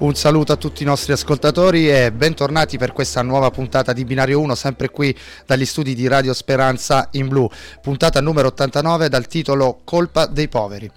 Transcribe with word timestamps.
Un 0.00 0.14
saluto 0.14 0.52
a 0.52 0.56
tutti 0.56 0.84
i 0.84 0.86
nostri 0.86 1.10
ascoltatori 1.10 1.90
e 1.90 2.12
bentornati 2.12 2.78
per 2.78 2.92
questa 2.92 3.20
nuova 3.22 3.50
puntata 3.50 3.92
di 3.92 4.04
Binario 4.04 4.38
1, 4.38 4.54
sempre 4.54 4.90
qui 4.90 5.12
dagli 5.44 5.64
studi 5.64 5.96
di 5.96 6.06
Radio 6.06 6.32
Speranza 6.34 7.08
in 7.14 7.26
Blu, 7.26 7.50
puntata 7.82 8.20
numero 8.20 8.46
89 8.46 9.08
dal 9.08 9.26
titolo 9.26 9.80
Colpa 9.82 10.26
dei 10.26 10.46
poveri. 10.46 10.88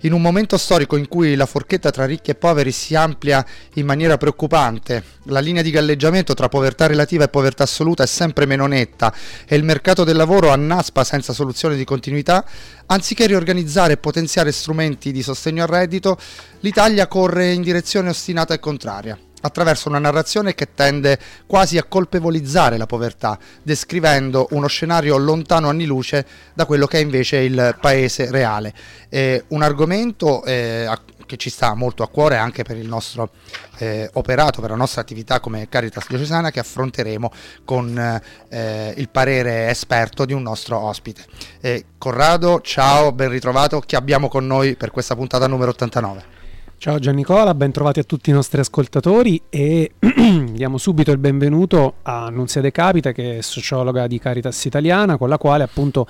In 0.00 0.12
un 0.12 0.20
momento 0.20 0.58
storico 0.58 0.96
in 0.96 1.08
cui 1.08 1.36
la 1.36 1.46
forchetta 1.46 1.90
tra 1.90 2.04
ricchi 2.04 2.32
e 2.32 2.34
poveri 2.34 2.70
si 2.70 2.94
amplia 2.94 3.42
in 3.74 3.86
maniera 3.86 4.18
preoccupante, 4.18 5.04
la 5.24 5.40
linea 5.40 5.62
di 5.62 5.70
galleggiamento 5.70 6.34
tra 6.34 6.50
povertà 6.50 6.86
relativa 6.86 7.24
e 7.24 7.28
povertà 7.28 7.62
assoluta 7.62 8.02
è 8.02 8.06
sempre 8.06 8.44
meno 8.44 8.66
netta 8.66 9.10
e 9.48 9.56
il 9.56 9.64
mercato 9.64 10.04
del 10.04 10.16
lavoro 10.16 10.50
annaspa 10.50 11.02
senza 11.02 11.32
soluzione 11.32 11.76
di 11.76 11.84
continuità, 11.84 12.44
anziché 12.86 13.26
riorganizzare 13.26 13.94
e 13.94 13.96
potenziare 13.96 14.52
strumenti 14.52 15.12
di 15.12 15.22
sostegno 15.22 15.62
al 15.62 15.68
reddito, 15.70 16.18
l'Italia 16.60 17.06
corre 17.06 17.52
in 17.52 17.62
direzione 17.62 18.10
ostinata 18.10 18.54
e 18.54 18.60
contraria 18.60 19.18
attraverso 19.42 19.88
una 19.88 19.98
narrazione 19.98 20.54
che 20.54 20.74
tende 20.74 21.18
quasi 21.46 21.78
a 21.78 21.84
colpevolizzare 21.84 22.76
la 22.76 22.86
povertà, 22.86 23.38
descrivendo 23.62 24.48
uno 24.50 24.66
scenario 24.66 25.16
lontano 25.16 25.68
anni 25.68 25.86
luce 25.86 26.26
da 26.54 26.66
quello 26.66 26.86
che 26.86 26.98
è 26.98 27.00
invece 27.00 27.38
il 27.38 27.76
paese 27.80 28.30
reale. 28.30 28.74
Eh, 29.08 29.44
un 29.48 29.62
argomento 29.62 30.44
eh, 30.44 30.88
che 31.26 31.36
ci 31.36 31.48
sta 31.48 31.74
molto 31.74 32.02
a 32.02 32.08
cuore 32.08 32.36
anche 32.36 32.64
per 32.64 32.76
il 32.76 32.88
nostro 32.88 33.30
eh, 33.78 34.10
operato, 34.14 34.60
per 34.60 34.70
la 34.70 34.76
nostra 34.76 35.00
attività 35.00 35.38
come 35.38 35.68
Caritas 35.68 36.08
Diocesana 36.08 36.50
che 36.50 36.58
affronteremo 36.58 37.32
con 37.64 38.20
eh, 38.48 38.94
il 38.96 39.08
parere 39.08 39.68
esperto 39.68 40.24
di 40.24 40.32
un 40.32 40.42
nostro 40.42 40.78
ospite. 40.78 41.24
Eh, 41.60 41.84
Corrado, 41.98 42.60
ciao, 42.62 43.12
ben 43.12 43.28
ritrovato, 43.28 43.78
chi 43.80 43.94
abbiamo 43.94 44.28
con 44.28 44.46
noi 44.46 44.74
per 44.74 44.90
questa 44.90 45.14
puntata 45.14 45.46
numero 45.46 45.70
89? 45.70 46.38
Ciao 46.80 46.98
Giannicola, 46.98 47.52
ben 47.54 47.72
trovati 47.72 48.00
a 48.00 48.04
tutti 48.04 48.30
i 48.30 48.32
nostri 48.32 48.58
ascoltatori 48.58 49.42
e 49.50 49.92
diamo 50.50 50.78
subito 50.78 51.10
il 51.10 51.18
benvenuto 51.18 51.96
a 52.00 52.30
Nunzia 52.30 52.62
De 52.62 52.70
Capita 52.70 53.12
che 53.12 53.36
è 53.36 53.40
sociologa 53.42 54.06
di 54.06 54.18
Caritas 54.18 54.64
Italiana 54.64 55.18
con 55.18 55.28
la 55.28 55.36
quale 55.36 55.62
appunto 55.62 56.06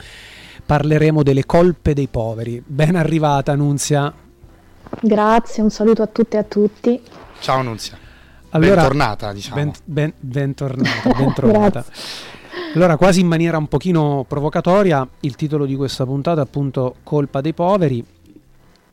parleremo 0.64 1.24
delle 1.24 1.44
colpe 1.44 1.92
dei 1.92 2.06
poveri. 2.06 2.62
Ben 2.64 2.94
arrivata 2.94 3.56
Nunzia. 3.56 4.14
Grazie, 5.00 5.60
un 5.64 5.70
saluto 5.70 6.02
a 6.02 6.06
tutte 6.06 6.36
e 6.36 6.38
a 6.38 6.44
tutti. 6.44 7.02
Ciao 7.41 7.62
Nunzia. 7.62 7.98
Allora, 8.50 8.74
bentornata 8.76 9.32
diciamo. 9.32 9.56
Ben, 9.56 9.72
ben, 9.82 10.12
bentornata, 10.20 11.10
bentrovata. 11.18 11.84
Allora, 12.76 12.96
quasi 12.96 13.18
in 13.18 13.26
maniera 13.26 13.58
un 13.58 13.66
pochino 13.66 14.24
provocatoria, 14.28 15.04
il 15.22 15.34
titolo 15.34 15.66
di 15.66 15.74
questa 15.74 16.04
puntata 16.04 16.42
è 16.42 16.44
appunto 16.44 16.94
Colpa 17.02 17.41
dei 17.41 17.54
poveri 17.54 18.18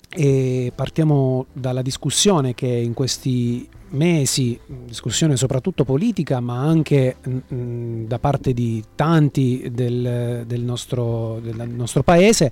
e 0.09 0.71
partiamo 0.73 1.47
dalla 1.51 1.81
discussione 1.81 2.53
che 2.53 2.67
in 2.67 2.93
questi 2.93 3.67
mesi, 3.89 4.59
discussione 4.85 5.37
soprattutto 5.37 5.83
politica, 5.83 6.39
ma 6.39 6.59
anche 6.59 7.17
mh, 7.21 7.37
mm, 7.53 8.05
da 8.05 8.19
parte 8.19 8.53
di 8.53 8.83
tanti 8.95 9.69
del, 9.71 10.43
del, 10.45 10.61
nostro, 10.61 11.39
del, 11.41 11.69
nostro, 11.69 12.03
paese, 12.03 12.51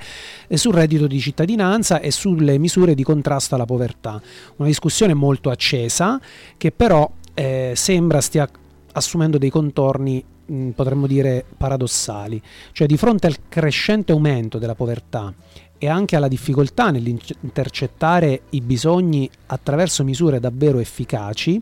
sul 0.49 0.73
reddito 0.73 1.07
di 1.07 1.19
cittadinanza 1.19 1.99
e 1.99 2.11
sulle 2.11 2.57
misure 2.57 2.93
di 2.93 3.03
contrasto 3.03 3.55
alla 3.55 3.65
povertà. 3.65 4.21
Una 4.57 4.67
discussione 4.67 5.13
molto 5.13 5.49
accesa 5.49 6.19
che 6.57 6.71
però 6.71 7.09
eh, 7.33 7.73
sembra 7.75 8.21
stia 8.21 8.49
assumendo 8.93 9.37
dei 9.37 9.49
contorni 9.49 10.23
mh, 10.45 10.69
potremmo 10.69 11.07
dire 11.07 11.43
paradossali, 11.57 12.41
cioè 12.71 12.87
di 12.87 12.97
fronte 12.97 13.27
al 13.27 13.35
crescente 13.49 14.11
aumento 14.11 14.57
della 14.57 14.75
povertà 14.75 15.33
e 15.85 15.87
anche 15.87 16.15
alla 16.15 16.27
difficoltà 16.27 16.89
nell'intercettare 16.89 18.41
i 18.49 18.61
bisogni 18.61 19.29
attraverso 19.45 20.03
misure 20.03 20.39
davvero 20.39 20.79
efficaci, 20.79 21.61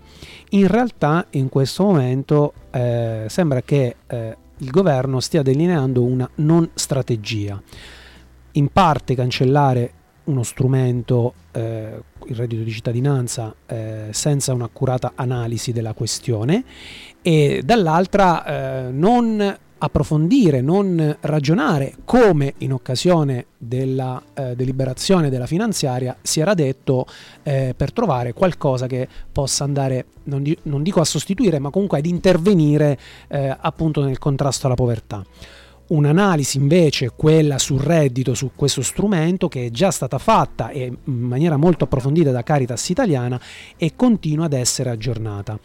in 0.51 0.67
realtà 0.67 1.25
in 1.31 1.49
questo 1.49 1.83
momento 1.83 2.53
eh, 2.71 3.25
sembra 3.27 3.61
che 3.63 3.97
eh, 4.07 4.37
il 4.59 4.69
governo 4.69 5.19
stia 5.19 5.41
delineando 5.41 6.01
una 6.03 6.29
non 6.35 6.69
strategia. 6.73 7.61
In 8.53 8.69
parte 8.69 9.13
cancellare 9.13 9.91
uno 10.25 10.43
strumento, 10.43 11.33
eh, 11.51 12.01
il 12.25 12.35
reddito 12.37 12.63
di 12.63 12.71
cittadinanza, 12.71 13.53
eh, 13.65 14.07
senza 14.11 14.53
un'accurata 14.53 15.11
analisi 15.15 15.73
della 15.73 15.91
questione 15.91 16.63
e 17.21 17.61
dall'altra 17.65 18.45
eh, 18.45 18.91
non 18.91 19.57
approfondire, 19.83 20.61
non 20.61 21.17
ragionare 21.21 21.95
come 22.05 22.53
in 22.59 22.71
occasione 22.71 23.47
della 23.57 24.21
eh, 24.33 24.55
deliberazione 24.55 25.29
della 25.29 25.45
finanziaria 25.45 26.15
si 26.21 26.39
era 26.39 26.53
detto 26.53 27.05
eh, 27.43 27.73
per 27.75 27.91
trovare 27.91 28.31
qualcosa 28.31 28.87
che 28.87 29.07
possa 29.31 29.65
andare, 29.65 30.05
non, 30.23 30.41
di, 30.41 30.57
non, 30.63 30.83
dico 30.83 31.01
a 31.01 31.05
sostituire, 31.05 31.59
ma 31.59 31.69
comunque 31.69 31.97
ad 31.97 32.05
intervenire 32.05 32.97
eh, 33.27 33.55
appunto 33.59 34.03
nel 34.03 34.19
contrasto 34.19 34.67
alla 34.67 34.75
povertà. 34.75 35.21
Un'analisi 35.85 36.57
invece, 36.57 37.11
quella 37.13 37.59
sul 37.59 37.81
reddito, 37.81 38.33
su 38.33 38.51
questo 38.55 38.81
strumento, 38.81 39.49
che 39.49 39.65
è 39.65 39.69
già 39.69 39.91
stata 39.91 40.17
fatta 40.17 40.69
e 40.69 40.85
in 40.85 41.13
maniera 41.13 41.57
molto 41.57 41.83
approfondita 41.83 42.31
da 42.31 42.41
Caritas 42.41 42.87
Italiana 42.87 43.39
e 43.75 43.91
continua 43.97 44.45
ad 44.45 44.53
essere 44.53 44.89
aggiornata. 44.89 45.59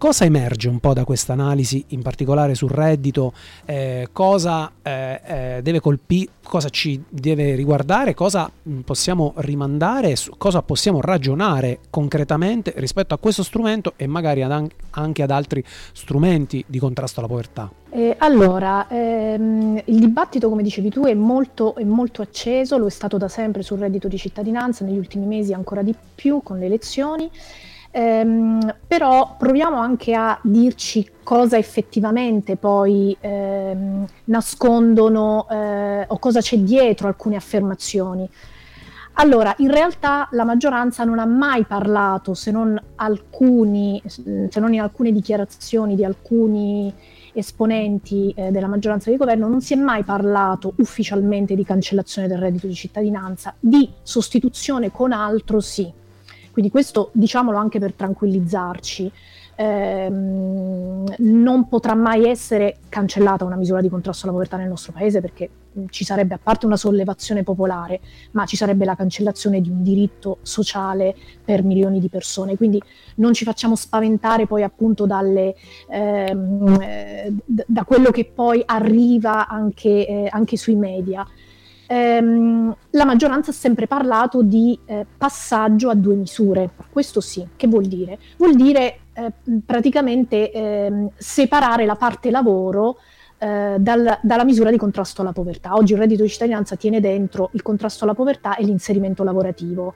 Cosa 0.00 0.24
emerge 0.24 0.70
un 0.70 0.78
po' 0.78 0.94
da 0.94 1.04
questa 1.04 1.34
analisi, 1.34 1.84
in 1.88 2.00
particolare 2.00 2.54
sul 2.54 2.70
reddito? 2.70 3.34
Eh, 3.66 4.08
cosa, 4.12 4.72
eh, 4.80 5.60
eh, 5.62 5.80
colpire, 5.80 6.30
cosa 6.42 6.70
ci 6.70 7.04
deve 7.06 7.54
riguardare? 7.54 8.14
Cosa 8.14 8.50
mm, 8.50 8.80
possiamo 8.80 9.34
rimandare? 9.36 10.14
Cosa 10.38 10.62
possiamo 10.62 11.02
ragionare 11.02 11.80
concretamente 11.90 12.72
rispetto 12.76 13.12
a 13.12 13.18
questo 13.18 13.42
strumento 13.42 13.92
e 13.96 14.06
magari 14.06 14.42
ad 14.42 14.70
anche 14.92 15.22
ad 15.22 15.30
altri 15.30 15.62
strumenti 15.92 16.64
di 16.66 16.78
contrasto 16.78 17.20
alla 17.20 17.28
povertà? 17.28 17.70
Eh, 17.90 18.16
allora, 18.20 18.88
ehm, 18.88 19.82
il 19.84 19.98
dibattito, 19.98 20.48
come 20.48 20.62
dicevi 20.62 20.88
tu, 20.88 21.04
è 21.04 21.12
molto, 21.12 21.74
è 21.74 21.84
molto, 21.84 22.22
acceso, 22.22 22.78
lo 22.78 22.86
è 22.86 22.90
stato 22.90 23.18
da 23.18 23.28
sempre 23.28 23.60
sul 23.62 23.80
reddito 23.80 24.08
di 24.08 24.16
cittadinanza, 24.16 24.82
negli 24.82 24.96
ultimi 24.96 25.26
mesi 25.26 25.52
ancora 25.52 25.82
di 25.82 25.94
più 26.14 26.40
con 26.42 26.58
le 26.58 26.64
elezioni. 26.64 27.30
Ehm, 27.92 28.76
però 28.86 29.34
proviamo 29.36 29.76
anche 29.76 30.14
a 30.14 30.38
dirci 30.42 31.10
cosa 31.24 31.56
effettivamente 31.56 32.56
poi 32.56 33.16
ehm, 33.20 34.06
nascondono 34.26 35.48
eh, 35.50 36.04
o 36.06 36.18
cosa 36.18 36.40
c'è 36.40 36.58
dietro 36.58 37.08
alcune 37.08 37.36
affermazioni. 37.36 38.28
Allora, 39.14 39.54
in 39.58 39.70
realtà 39.70 40.28
la 40.30 40.44
maggioranza 40.44 41.04
non 41.04 41.18
ha 41.18 41.26
mai 41.26 41.64
parlato, 41.64 42.32
se 42.32 42.50
non, 42.50 42.80
alcuni, 42.94 44.00
se 44.06 44.60
non 44.60 44.72
in 44.72 44.80
alcune 44.80 45.12
dichiarazioni 45.12 45.94
di 45.94 46.04
alcuni 46.04 46.94
esponenti 47.32 48.32
eh, 48.34 48.50
della 48.50 48.68
maggioranza 48.68 49.10
di 49.10 49.16
governo, 49.16 49.48
non 49.48 49.60
si 49.60 49.74
è 49.74 49.76
mai 49.76 50.04
parlato 50.04 50.72
ufficialmente 50.76 51.54
di 51.54 51.64
cancellazione 51.64 52.28
del 52.28 52.38
reddito 52.38 52.66
di 52.66 52.74
cittadinanza, 52.74 53.54
di 53.58 53.90
sostituzione 54.02 54.90
con 54.90 55.12
altro 55.12 55.60
sì. 55.60 55.92
Quindi 56.52 56.70
questo 56.70 57.10
diciamolo 57.12 57.58
anche 57.58 57.78
per 57.78 57.92
tranquillizzarci. 57.94 59.12
Eh, 59.56 60.08
non 60.08 61.68
potrà 61.68 61.94
mai 61.94 62.26
essere 62.26 62.78
cancellata 62.88 63.44
una 63.44 63.56
misura 63.56 63.82
di 63.82 63.90
contrasto 63.90 64.24
alla 64.24 64.32
povertà 64.32 64.56
nel 64.56 64.68
nostro 64.68 64.92
paese 64.92 65.20
perché 65.20 65.50
ci 65.90 66.04
sarebbe 66.04 66.34
a 66.34 66.40
parte 66.42 66.66
una 66.66 66.76
sollevazione 66.76 67.42
popolare, 67.42 68.00
ma 68.32 68.44
ci 68.44 68.56
sarebbe 68.56 68.84
la 68.84 68.94
cancellazione 68.94 69.60
di 69.60 69.68
un 69.68 69.82
diritto 69.82 70.38
sociale 70.42 71.14
per 71.44 71.62
milioni 71.62 72.00
di 72.00 72.08
persone. 72.08 72.56
Quindi 72.56 72.80
non 73.16 73.32
ci 73.34 73.44
facciamo 73.44 73.76
spaventare 73.76 74.46
poi 74.46 74.62
appunto 74.62 75.06
dalle, 75.06 75.54
ehm, 75.88 76.80
eh, 76.80 77.32
da 77.46 77.84
quello 77.84 78.10
che 78.10 78.24
poi 78.24 78.62
arriva 78.64 79.46
anche, 79.46 80.06
eh, 80.06 80.28
anche 80.30 80.56
sui 80.56 80.74
media 80.74 81.26
ehm, 81.90 82.76
la 82.90 83.04
maggioranza 83.04 83.50
ha 83.50 83.54
sempre 83.54 83.88
parlato 83.88 84.42
di 84.42 84.78
eh, 84.84 85.04
passaggio 85.16 85.90
a 85.90 85.94
due 85.94 86.14
misure. 86.14 86.70
Questo 86.88 87.20
sì, 87.20 87.44
che 87.56 87.66
vuol 87.66 87.86
dire? 87.86 88.18
Vuol 88.36 88.54
dire 88.54 89.00
eh, 89.12 89.32
praticamente 89.66 90.52
eh, 90.52 91.08
separare 91.16 91.84
la 91.86 91.96
parte 91.96 92.30
lavoro 92.30 92.98
eh, 93.38 93.74
dal, 93.78 94.18
dalla 94.22 94.44
misura 94.44 94.70
di 94.70 94.76
contrasto 94.76 95.22
alla 95.22 95.32
povertà. 95.32 95.74
Oggi 95.74 95.94
il 95.94 95.98
reddito 95.98 96.22
di 96.22 96.28
cittadinanza 96.28 96.76
tiene 96.76 97.00
dentro 97.00 97.50
il 97.54 97.62
contrasto 97.62 98.04
alla 98.04 98.14
povertà 98.14 98.56
e 98.56 98.62
l'inserimento 98.62 99.24
lavorativo. 99.24 99.94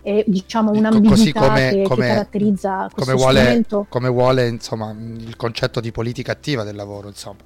È 0.00 0.24
diciamo 0.26 0.70
un'ambiguità 0.70 1.40
come, 1.40 1.70
che, 1.70 1.82
come, 1.82 2.02
che, 2.02 2.08
caratterizza 2.08 2.88
questo 2.92 3.12
come 3.12 3.14
vuole, 3.14 3.40
strumento. 3.40 3.86
Come 3.88 4.08
vuole 4.08 4.48
insomma, 4.48 4.90
il 4.96 5.36
concetto 5.36 5.80
di 5.80 5.90
politica 5.90 6.32
attiva 6.32 6.62
del 6.62 6.76
lavoro, 6.76 7.08
insomma. 7.08 7.38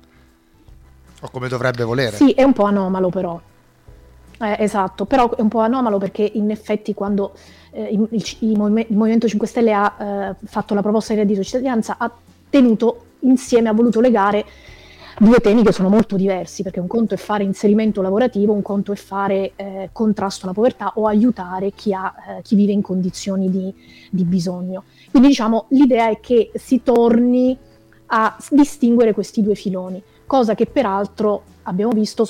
O 1.20 1.30
come 1.30 1.48
dovrebbe 1.48 1.84
volere. 1.84 2.16
Sì, 2.16 2.32
è 2.32 2.42
un 2.42 2.52
po' 2.52 2.64
anomalo 2.64 3.08
però. 3.08 3.40
Eh, 4.38 4.56
esatto, 4.58 5.06
però 5.06 5.34
è 5.34 5.40
un 5.40 5.48
po' 5.48 5.60
anomalo 5.60 5.98
perché 5.98 6.30
in 6.34 6.50
effetti 6.50 6.92
quando 6.92 7.32
eh, 7.70 7.84
il, 7.84 8.06
il, 8.10 8.36
il, 8.40 8.58
Movimento 8.58 9.28
5 9.28 9.46
Stelle 9.46 9.72
ha 9.72 9.96
eh, 9.98 10.46
fatto 10.46 10.74
la 10.74 10.82
proposta 10.82 11.14
di 11.14 11.20
reddito 11.20 11.40
di 11.40 11.46
cittadinanza 11.46 11.96
ha 11.98 12.10
tenuto 12.50 13.04
insieme, 13.20 13.68
ha 13.68 13.72
voluto 13.72 14.00
legare 14.00 14.44
due 15.18 15.38
temi 15.40 15.62
che 15.62 15.72
sono 15.72 15.88
molto 15.88 16.16
diversi, 16.16 16.62
perché 16.62 16.80
un 16.80 16.86
conto 16.86 17.14
è 17.14 17.16
fare 17.16 17.42
inserimento 17.42 18.02
lavorativo, 18.02 18.52
un 18.52 18.62
conto 18.62 18.92
è 18.92 18.96
fare 18.96 19.52
eh, 19.56 19.88
contrasto 19.92 20.44
alla 20.44 20.54
povertà 20.54 20.92
o 20.96 21.06
aiutare 21.06 21.72
chi, 21.72 21.94
ha, 21.94 22.12
eh, 22.28 22.42
chi 22.42 22.54
vive 22.54 22.72
in 22.72 22.82
condizioni 22.82 23.50
di, 23.50 23.72
di 24.10 24.24
bisogno. 24.24 24.84
Quindi 25.10 25.28
diciamo 25.28 25.66
l'idea 25.70 26.10
è 26.10 26.20
che 26.20 26.50
si 26.54 26.82
torni 26.82 27.56
a 28.08 28.36
distinguere 28.50 29.14
questi 29.14 29.42
due 29.42 29.54
filoni, 29.54 30.02
cosa 30.26 30.54
che 30.54 30.66
peraltro 30.66 31.42
abbiamo 31.62 31.92
visto 31.92 32.26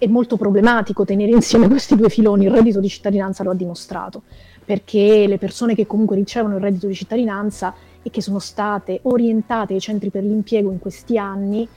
è 0.00 0.06
molto 0.06 0.38
problematico 0.38 1.04
tenere 1.04 1.30
insieme 1.30 1.68
questi 1.68 1.94
due 1.94 2.08
filoni, 2.08 2.46
il 2.46 2.50
reddito 2.50 2.80
di 2.80 2.88
cittadinanza 2.88 3.44
lo 3.44 3.50
ha 3.50 3.54
dimostrato, 3.54 4.22
perché 4.64 5.26
le 5.26 5.36
persone 5.36 5.74
che 5.74 5.86
comunque 5.86 6.16
ricevono 6.16 6.56
il 6.56 6.62
reddito 6.62 6.86
di 6.86 6.94
cittadinanza 6.94 7.74
e 8.02 8.08
che 8.08 8.22
sono 8.22 8.38
state 8.38 9.00
orientate 9.02 9.74
ai 9.74 9.80
centri 9.80 10.08
per 10.08 10.24
l'impiego 10.24 10.70
in 10.70 10.78
questi 10.78 11.18
anni 11.18 11.68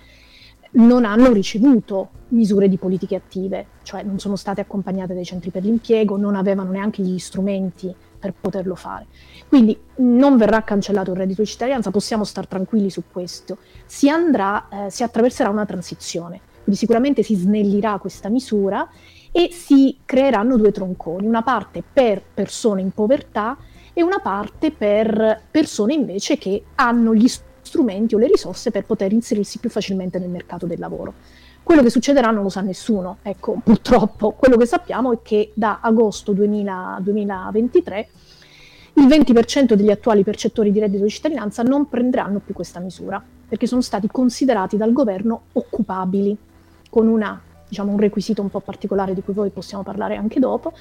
non 0.75 1.03
hanno 1.03 1.33
ricevuto 1.33 2.11
misure 2.29 2.69
di 2.69 2.77
politiche 2.77 3.15
attive, 3.15 3.65
cioè 3.83 4.03
non 4.03 4.19
sono 4.19 4.37
state 4.37 4.61
accompagnate 4.61 5.13
dai 5.13 5.25
centri 5.25 5.51
per 5.51 5.63
l'impiego, 5.63 6.15
non 6.15 6.35
avevano 6.35 6.71
neanche 6.71 7.03
gli 7.03 7.19
strumenti 7.19 7.93
per 8.17 8.33
poterlo 8.39 8.75
fare. 8.75 9.07
Quindi 9.49 9.77
non 9.97 10.37
verrà 10.37 10.63
cancellato 10.63 11.11
il 11.11 11.17
reddito 11.17 11.41
di 11.41 11.47
cittadinanza, 11.47 11.91
possiamo 11.91 12.23
stare 12.23 12.47
tranquilli 12.47 12.89
su 12.89 13.03
questo. 13.11 13.57
Si 13.85 14.07
andrà, 14.07 14.69
eh, 14.69 14.89
si 14.89 15.03
attraverserà 15.03 15.49
una 15.49 15.65
transizione, 15.65 16.39
quindi 16.63 16.79
sicuramente 16.79 17.23
si 17.23 17.35
snellirà 17.35 17.97
questa 17.99 18.29
misura 18.29 18.89
e 19.31 19.49
si 19.51 19.97
creeranno 20.05 20.57
due 20.57 20.71
tronconi, 20.71 21.27
una 21.27 21.41
parte 21.41 21.83
per 21.91 22.21
persone 22.33 22.81
in 22.81 22.91
povertà 22.91 23.57
e 23.93 24.01
una 24.01 24.19
parte 24.19 24.71
per 24.71 25.41
persone 25.51 25.93
invece 25.93 26.37
che 26.37 26.63
hanno 26.75 27.13
gli 27.13 27.27
strumenti 27.27 28.15
o 28.15 28.17
le 28.17 28.27
risorse 28.27 28.71
per 28.71 28.85
poter 28.85 29.11
inserirsi 29.11 29.59
più 29.59 29.69
facilmente 29.69 30.19
nel 30.19 30.29
mercato 30.29 30.65
del 30.65 30.79
lavoro. 30.79 31.13
Quello 31.63 31.81
che 31.81 31.89
succederà 31.89 32.29
non 32.29 32.43
lo 32.43 32.49
sa 32.49 32.61
nessuno, 32.61 33.17
ecco, 33.21 33.57
purtroppo 33.63 34.31
quello 34.31 34.57
che 34.57 34.65
sappiamo 34.65 35.13
è 35.13 35.19
che 35.21 35.51
da 35.53 35.79
agosto 35.81 36.33
2000, 36.33 36.99
2023 37.01 38.09
il 38.95 39.07
20% 39.07 39.73
degli 39.73 39.89
attuali 39.89 40.23
percettori 40.23 40.71
di 40.71 40.79
reddito 40.79 41.03
di 41.03 41.09
cittadinanza 41.09 41.63
non 41.63 41.89
prenderanno 41.89 42.39
più 42.39 42.53
questa 42.53 42.79
misura, 42.79 43.23
perché 43.47 43.65
sono 43.65 43.81
stati 43.81 44.07
considerati 44.07 44.77
dal 44.77 44.93
governo 44.93 45.45
occupabili, 45.53 46.37
con 46.93 47.07
una, 47.07 47.41
diciamo, 47.67 47.91
un 47.91 47.97
requisito 47.97 48.43
un 48.43 48.51
po' 48.51 48.59
particolare 48.59 49.15
di 49.15 49.23
cui 49.23 49.33
poi 49.33 49.49
possiamo 49.49 49.81
parlare 49.81 50.15
anche 50.15 50.39
dopo, 50.39 50.73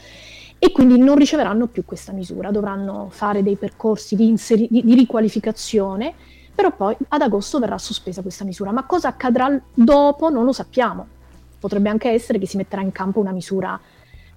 e 0.59 0.71
quindi 0.71 0.99
non 0.99 1.17
riceveranno 1.17 1.69
più 1.69 1.87
questa 1.87 2.13
misura, 2.13 2.51
dovranno 2.51 3.09
fare 3.11 3.43
dei 3.43 3.57
percorsi 3.57 4.15
di, 4.15 4.29
inseri- 4.29 4.69
di, 4.71 4.85
di 4.85 4.95
riqualificazione 4.95 6.15
però 6.55 6.71
poi 6.71 6.95
ad 7.09 7.23
agosto 7.23 7.59
verrà 7.59 7.79
sospesa 7.79 8.21
questa 8.21 8.45
misura. 8.45 8.73
Ma 8.73 8.85
cosa 8.85 9.09
accadrà 9.09 9.59
dopo 9.73 10.29
non 10.29 10.45
lo 10.45 10.53
sappiamo. 10.53 11.07
Potrebbe 11.59 11.89
anche 11.89 12.11
essere 12.11 12.39
che 12.39 12.47
si 12.47 12.59
metterà 12.59 12.83
in 12.83 12.93
campo 12.93 13.21
una 13.21 13.33
misura 13.33 13.81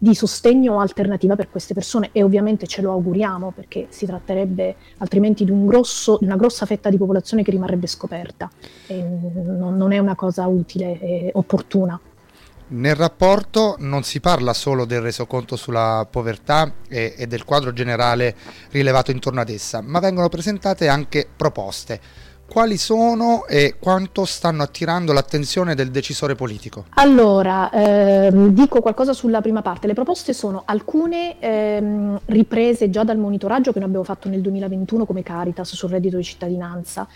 di 0.06 0.13
sostegno 0.13 0.80
alternativa 0.80 1.36
per 1.36 1.50
queste 1.50 1.74
persone 1.74 2.10
e 2.12 2.22
ovviamente 2.22 2.68
ce 2.68 2.84
lo 2.84 2.92
auguriamo 2.92 3.50
perché 3.50 3.88
si 3.90 4.06
tratterebbe 4.06 4.75
altrimenti 5.00 5.44
di, 5.44 5.50
un 5.50 5.66
grosso, 5.66 6.18
di 6.19 6.25
una 6.25 6.36
grossa 6.36 6.68
fetta 6.68 6.92
di 6.92 6.98
popolazione 6.98 7.42
che 7.42 7.50
rimarrebbe 7.50 7.88
scoperta 7.88 8.48
e 8.86 9.02
non, 9.02 9.75
non 9.75 9.92
è 9.92 9.98
una 9.98 10.13
cosa 10.13 10.46
utile 10.46 11.00
e 11.00 11.31
opportuna. 11.34 12.00
Nel 12.68 12.96
rapporto 12.96 13.78
non 13.80 14.04
si 14.04 14.19
parla 14.19 14.54
solo 14.54 14.86
del 14.86 15.02
resoconto 15.02 15.56
sulla 15.56 16.08
povertà 16.08 16.72
e, 16.88 17.16
e, 17.18 17.25
del 17.25 17.44
quadro 17.44 17.74
generale 17.74 18.36
rilevato 18.69 19.10
intorno 19.10 19.42
ad 19.42 19.50
essa, 19.50 19.81
ma 19.81 20.00
vengono 20.00 20.30
presentate 20.30 20.88
anche 20.88 21.28
proposte. 21.36 22.00
Quali 22.47 22.77
sono 22.77 23.45
e 23.47 23.75
quanto 23.80 24.24
stanno 24.24 24.63
attirando 24.63 25.12
l'attenzione 25.12 25.75
del 25.75 25.92
decisore 25.92 26.36
politico? 26.36 26.86
Allora, 26.92 27.69
ehm, 27.71 28.50
dico 28.50 28.81
qualcosa 28.81 29.13
sulla 29.13 29.42
prima 29.42 29.62
parte. 29.62 29.88
Le 29.88 29.94
proposte 29.94 30.31
sono 30.31 30.62
alcune 30.65 31.39
ehm, 31.39 32.19
riprese 32.25 32.89
già 32.89 33.03
dal 33.03 33.18
monitoraggio 33.18 33.71
che 33.71 33.80
noi 33.80 33.88
abbiamo 33.88 34.06
fatto 34.06 34.30
nel 34.30 34.42
2021 34.42 35.06
come 35.06 35.24
Caritas 35.24 35.74
sul 35.75 35.89
reddito 35.89 36.18
di 36.18 36.24
cittadinanza 36.24 37.07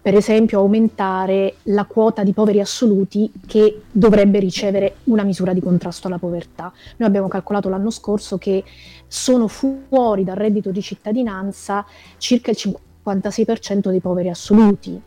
per 0.00 0.14
esempio 0.14 0.60
aumentare 0.60 1.56
la 1.64 1.84
quota 1.84 2.22
di 2.22 2.32
poveri 2.32 2.60
assoluti 2.60 3.30
che 3.46 3.82
dovrebbe 3.90 4.38
ricevere 4.38 4.96
una 5.04 5.22
misura 5.22 5.52
di 5.52 5.60
contrasto 5.60 6.06
alla 6.06 6.18
povertà. 6.18 6.72
Noi 6.96 7.08
abbiamo 7.08 7.28
calcolato 7.28 7.68
l'anno 7.68 7.90
scorso 7.90 8.38
che 8.38 8.64
sono 9.06 9.46
fuori 9.48 10.24
dal 10.24 10.36
reddito 10.36 10.70
di 10.70 10.82
cittadinanza 10.82 11.84
circa 12.18 12.50
il 12.50 12.56
56% 13.04 13.90
dei 13.90 14.00
poveri 14.00 14.28
assoluti, 14.28 15.00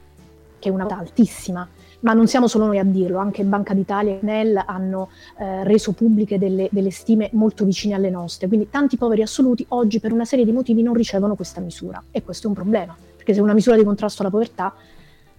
che 0.60 0.70
è 0.70 0.72
una 0.72 0.86
quota 0.86 1.02
altissima. 1.02 1.68
Ma 2.02 2.14
non 2.14 2.28
siamo 2.28 2.48
solo 2.48 2.66
noi 2.66 2.78
a 2.78 2.84
dirlo, 2.84 3.18
anche 3.18 3.44
Banca 3.44 3.74
d'Italia 3.74 4.14
e 4.14 4.20
NEL 4.22 4.62
hanno 4.66 5.10
eh, 5.40 5.64
reso 5.64 5.94
pubbliche 5.94 6.38
delle, 6.38 6.70
delle 6.72 6.92
stime 6.92 7.30
molto 7.34 7.66
vicine 7.66 7.96
alle 7.96 8.12
nostre. 8.12 8.48
Quindi 8.48 8.70
tanti 8.70 8.98
poveri 8.98 9.24
assoluti 9.24 9.66
oggi 9.70 10.00
per 10.00 10.14
una 10.14 10.26
serie 10.26 10.46
di 10.46 10.52
motivi 10.52 10.84
non 10.84 10.94
ricevono 10.94 11.36
questa 11.36 11.60
misura 11.60 12.04
e 12.12 12.22
questo 12.22 12.46
è 12.46 12.50
un 12.50 12.56
problema 12.56 12.96
perché 13.28 13.34
se 13.34 13.40
è 13.40 13.44
una 13.44 13.54
misura 13.54 13.76
di 13.76 13.84
contrasto 13.84 14.22
alla 14.22 14.32
povertà 14.32 14.74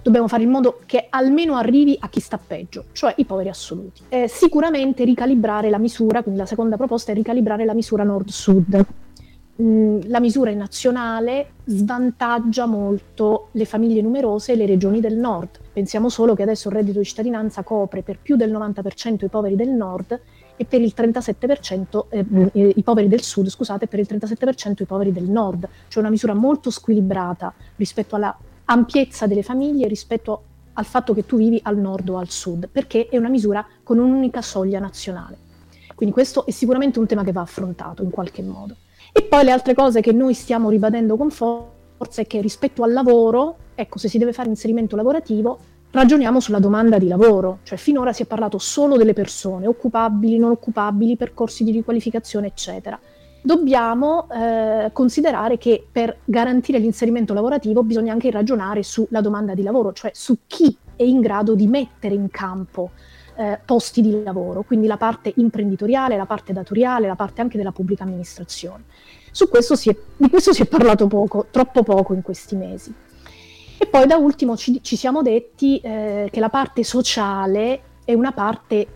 dobbiamo 0.02 0.28
fare 0.28 0.42
in 0.42 0.50
modo 0.50 0.80
che 0.84 1.06
almeno 1.08 1.56
arrivi 1.56 1.96
a 1.98 2.08
chi 2.08 2.20
sta 2.20 2.38
peggio, 2.38 2.84
cioè 2.92 3.14
i 3.16 3.24
poveri 3.24 3.48
assoluti. 3.48 4.02
Eh, 4.08 4.28
sicuramente 4.28 5.04
ricalibrare 5.04 5.70
la 5.70 5.78
misura, 5.78 6.22
quindi 6.22 6.38
la 6.38 6.46
seconda 6.46 6.76
proposta 6.76 7.12
è 7.12 7.14
ricalibrare 7.14 7.64
la 7.64 7.74
misura 7.74 8.04
nord-sud. 8.04 8.84
Mm, 9.60 10.02
la 10.04 10.20
misura 10.20 10.52
nazionale 10.52 11.54
svantaggia 11.64 12.66
molto 12.66 13.48
le 13.52 13.64
famiglie 13.64 14.00
numerose 14.02 14.52
e 14.52 14.56
le 14.56 14.66
regioni 14.66 15.00
del 15.00 15.16
nord. 15.16 15.58
Pensiamo 15.72 16.08
solo 16.08 16.34
che 16.34 16.42
adesso 16.42 16.68
il 16.68 16.74
reddito 16.74 17.00
di 17.00 17.04
cittadinanza 17.04 17.64
copre 17.64 18.02
per 18.02 18.20
più 18.22 18.36
del 18.36 18.52
90% 18.52 19.24
i 19.24 19.28
poveri 19.28 19.56
del 19.56 19.70
nord 19.70 20.20
e 20.56 20.64
per 20.64 20.80
il 20.80 20.92
37% 20.96 22.04
eh, 22.08 22.24
eh, 22.52 22.72
i 22.76 22.82
poveri 22.84 23.08
del 23.08 23.22
sud, 23.22 23.48
scusate, 23.48 23.88
per 23.88 23.98
il 23.98 24.06
37% 24.08 24.82
i 24.82 24.84
poveri 24.84 25.10
del 25.10 25.28
nord, 25.28 25.68
cioè 25.88 26.02
una 26.02 26.12
misura 26.12 26.34
molto 26.34 26.70
squilibrata 26.70 27.52
rispetto 27.74 28.14
alla 28.14 28.36
ampiezza 28.66 29.26
delle 29.26 29.42
famiglie, 29.42 29.88
rispetto 29.88 30.42
al 30.74 30.84
fatto 30.84 31.14
che 31.14 31.26
tu 31.26 31.36
vivi 31.36 31.58
al 31.64 31.78
nord 31.78 32.08
o 32.10 32.18
al 32.18 32.28
sud, 32.28 32.68
perché 32.70 33.08
è 33.08 33.16
una 33.16 33.28
misura 33.28 33.66
con 33.82 33.98
un'unica 33.98 34.40
soglia 34.40 34.78
nazionale. 34.78 35.36
Quindi 35.96 36.14
questo 36.14 36.46
è 36.46 36.52
sicuramente 36.52 37.00
un 37.00 37.06
tema 37.06 37.24
che 37.24 37.32
va 37.32 37.40
affrontato 37.40 38.04
in 38.04 38.10
qualche 38.10 38.42
modo. 38.42 38.76
E 39.18 39.22
poi 39.24 39.42
le 39.42 39.50
altre 39.50 39.74
cose 39.74 40.00
che 40.00 40.12
noi 40.12 40.32
stiamo 40.32 40.70
ribadendo 40.70 41.16
con 41.16 41.30
forza 41.30 42.22
è 42.22 42.26
che 42.28 42.40
rispetto 42.40 42.84
al 42.84 42.92
lavoro, 42.92 43.56
ecco, 43.74 43.98
se 43.98 44.08
si 44.08 44.16
deve 44.16 44.32
fare 44.32 44.48
inserimento 44.48 44.94
lavorativo, 44.94 45.58
ragioniamo 45.90 46.38
sulla 46.38 46.60
domanda 46.60 46.98
di 46.98 47.08
lavoro, 47.08 47.58
cioè 47.64 47.78
finora 47.78 48.12
si 48.12 48.22
è 48.22 48.26
parlato 48.26 48.58
solo 48.58 48.96
delle 48.96 49.14
persone, 49.14 49.66
occupabili, 49.66 50.38
non 50.38 50.52
occupabili, 50.52 51.16
percorsi 51.16 51.64
di 51.64 51.72
riqualificazione, 51.72 52.46
eccetera. 52.46 52.96
Dobbiamo 53.42 54.28
eh, 54.30 54.90
considerare 54.92 55.58
che 55.58 55.84
per 55.90 56.18
garantire 56.24 56.78
l'inserimento 56.78 57.34
lavorativo 57.34 57.82
bisogna 57.82 58.12
anche 58.12 58.30
ragionare 58.30 58.84
sulla 58.84 59.20
domanda 59.20 59.52
di 59.52 59.64
lavoro, 59.64 59.92
cioè 59.92 60.12
su 60.14 60.38
chi 60.46 60.76
è 60.94 61.02
in 61.02 61.20
grado 61.20 61.56
di 61.56 61.66
mettere 61.66 62.14
in 62.14 62.28
campo 62.30 62.92
eh, 63.38 63.60
posti 63.64 64.00
di 64.00 64.22
lavoro, 64.22 64.62
quindi 64.62 64.88
la 64.88 64.96
parte 64.96 65.32
imprenditoriale, 65.36 66.16
la 66.16 66.26
parte 66.26 66.52
datoriale, 66.52 67.06
la 67.06 67.14
parte 67.14 67.40
anche 67.40 67.56
della 67.56 67.70
pubblica 67.70 68.02
amministrazione. 68.02 68.84
Questo 69.48 69.74
è, 69.88 69.96
di 70.16 70.28
questo 70.28 70.52
si 70.52 70.62
è 70.62 70.66
parlato 70.66 71.06
poco, 71.06 71.46
troppo 71.50 71.84
poco 71.84 72.14
in 72.14 72.22
questi 72.22 72.56
mesi. 72.56 72.92
E 73.78 73.86
poi 73.86 74.06
da 74.08 74.16
ultimo 74.16 74.56
ci, 74.56 74.82
ci 74.82 74.96
siamo 74.96 75.22
detti 75.22 75.78
eh, 75.78 76.28
che 76.32 76.40
la 76.40 76.48
parte 76.48 76.82
sociale 76.82 77.80
è 78.04 78.12
una 78.12 78.32
parte 78.32 78.86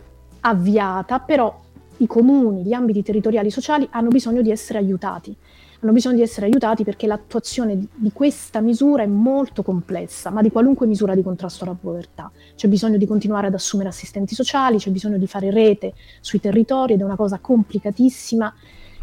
avviata, 0.40 1.20
però 1.20 1.60
i 1.98 2.06
comuni, 2.08 2.64
gli 2.64 2.72
ambiti 2.72 3.02
territoriali 3.02 3.50
sociali 3.50 3.86
hanno 3.92 4.08
bisogno 4.08 4.42
di 4.42 4.50
essere 4.50 4.78
aiutati. 4.78 5.36
Hanno 5.82 5.92
bisogno 5.92 6.14
di 6.14 6.22
essere 6.22 6.46
aiutati 6.46 6.84
perché 6.84 7.08
l'attuazione 7.08 7.76
di, 7.92 8.12
questa 8.12 8.60
misura 8.60 9.02
è 9.02 9.06
molto 9.06 9.64
complessa, 9.64 10.30
ma 10.30 10.40
di 10.40 10.52
qualunque 10.52 10.86
misura 10.86 11.16
di 11.16 11.22
contrasto 11.24 11.64
alla 11.64 11.76
povertà. 11.78 12.30
C'è 12.54 12.68
bisogno 12.68 12.98
di 12.98 13.06
continuare 13.06 13.48
ad 13.48 13.54
assumere 13.54 13.88
assistenti 13.88 14.36
sociali, 14.36 14.78
c'è 14.78 14.90
bisogno 14.90 15.18
di 15.18 15.26
fare 15.26 15.50
rete 15.50 15.94
sui 16.20 16.38
territori 16.38 16.92
ed 16.92 17.00
è 17.00 17.02
una 17.02 17.16
cosa 17.16 17.40
complicatissima 17.40 18.54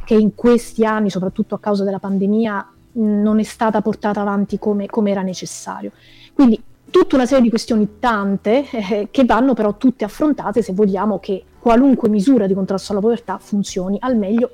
che 0.06 0.14
in 0.14 0.36
questi 0.36 0.86
anni, 0.86 1.10
soprattutto 1.10 1.54
a 1.54 1.60
causa 1.60 1.84
della 1.84 2.00
pandemia, 2.00 2.74
non 2.94 3.40
è 3.40 3.44
stata 3.44 3.82
portata 3.82 4.22
avanti 4.22 4.58
come, 4.58 4.86
come 4.86 5.12
era 5.12 5.22
necessario. 5.22 5.92
Quindi 6.34 6.64
tutta 6.90 7.16
una 7.16 7.26
serie 7.26 7.44
di 7.44 7.50
questioni 7.50 8.00
tante 8.00 8.70
eh, 8.70 9.08
che 9.12 9.26
vanno 9.26 9.54
però 9.54 9.76
tutte 9.76 10.06
affrontate 10.06 10.62
se 10.62 10.72
vogliamo 10.72 11.20
che 11.20 11.44
qualunque 11.60 12.08
misura 12.08 12.48
di 12.48 12.54
contrasto 12.54 12.94
alla 12.94 13.02
povertà 13.02 13.38
funzioni 13.38 13.98
al 14.00 14.18
meglio 14.18 14.50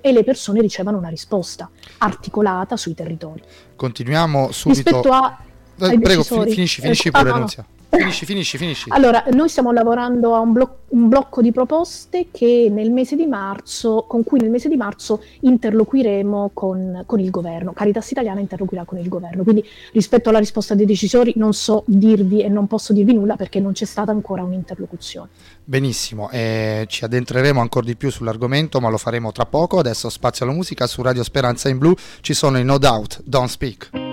e 0.00 0.12
le 0.12 0.24
persone 0.24 0.60
ricevano 0.60 0.98
una 0.98 1.08
risposta 1.08 1.70
articolata 1.98 2.76
sui 2.76 2.94
territori. 2.94 3.42
Continuiamo 3.76 4.50
subito. 4.52 4.90
Rispetto 4.90 5.12
a... 5.12 5.38
Eh, 5.78 5.98
prego, 5.98 6.22
finisci, 6.22 6.80
finisci 6.80 7.08
eh, 7.08 7.10
pure, 7.10 7.30
ah, 7.30 7.38
no, 7.38 7.46
Finisci, 7.90 8.24
finisci, 8.24 8.56
finisci. 8.56 8.88
Allora, 8.90 9.24
noi 9.32 9.48
stiamo 9.48 9.72
lavorando 9.72 10.34
a 10.34 10.38
un, 10.38 10.52
blo- 10.52 10.78
un, 10.88 11.08
blocco 11.08 11.42
di 11.42 11.50
proposte 11.50 12.28
che 12.30 12.68
nel 12.70 12.92
mese 12.92 13.16
di 13.16 13.26
marzo, 13.26 14.04
con 14.06 14.22
cui 14.22 14.38
nel 14.38 14.50
mese 14.50 14.68
di 14.68 14.76
marzo 14.76 15.22
interloquiremo 15.40 16.50
con, 16.54 17.02
con, 17.04 17.18
il 17.18 17.30
governo. 17.30 17.72
Caritas 17.72 18.08
Italiana 18.12 18.38
interloquirà 18.38 18.84
con 18.84 18.98
il 18.98 19.08
governo. 19.08 19.42
Quindi 19.42 19.64
rispetto 19.92 20.28
alla 20.28 20.38
risposta 20.38 20.76
dei 20.76 20.86
decisori 20.86 21.32
non 21.36 21.52
so 21.52 21.82
dirvi 21.86 22.42
e 22.42 22.48
non 22.48 22.68
posso 22.68 22.92
dirvi 22.92 23.12
nulla 23.12 23.34
perché 23.34 23.58
non 23.58 23.72
c'è 23.72 23.86
stata 23.86 24.12
ancora 24.12 24.44
un'interlocuzione. 24.44 25.28
Benissimo, 25.64 26.30
eh, 26.30 26.84
ci 26.88 27.04
addentreremo 27.04 27.60
ancora 27.60 27.86
di 27.86 27.96
più 27.96 28.10
sull'argomento, 28.10 28.80
ma 28.80 28.88
lo 28.88 28.98
faremo 28.98 29.32
tra 29.32 29.46
poco. 29.46 29.78
Adesso 29.80 30.08
spazio 30.10 30.44
alla 30.44 30.54
musica 30.54 30.86
su 30.86 31.02
Radio 31.02 31.24
Speranza 31.24 31.68
in 31.68 31.78
Blu. 31.78 31.94
Ci 32.20 32.34
sono 32.34 32.58
i 32.58 32.64
No 32.64 32.78
Doubt, 32.78 33.22
Don't 33.24 33.48
Speak. 33.48 34.09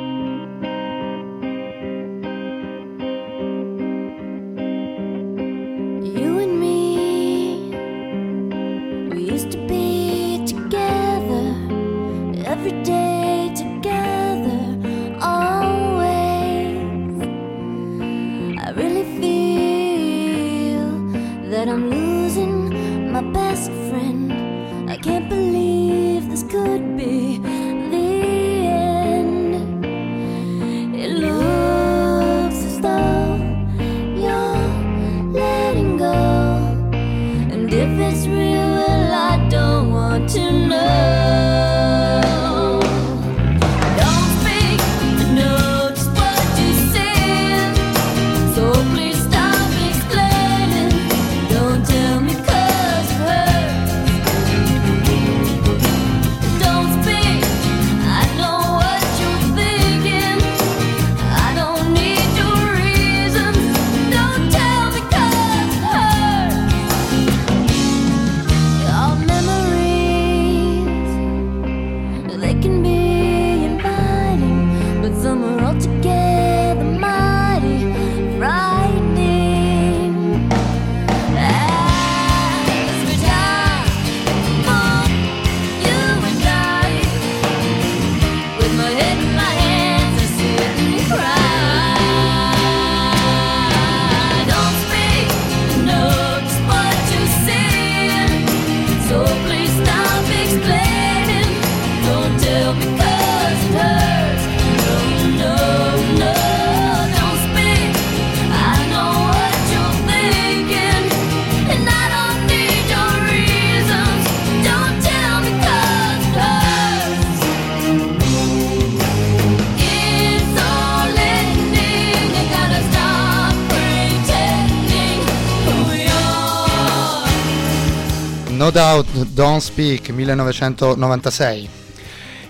No 128.67 128.73
Doubt, 128.73 129.23
Don't 129.27 129.61
Speak 129.61 130.09
1996. 130.09 131.69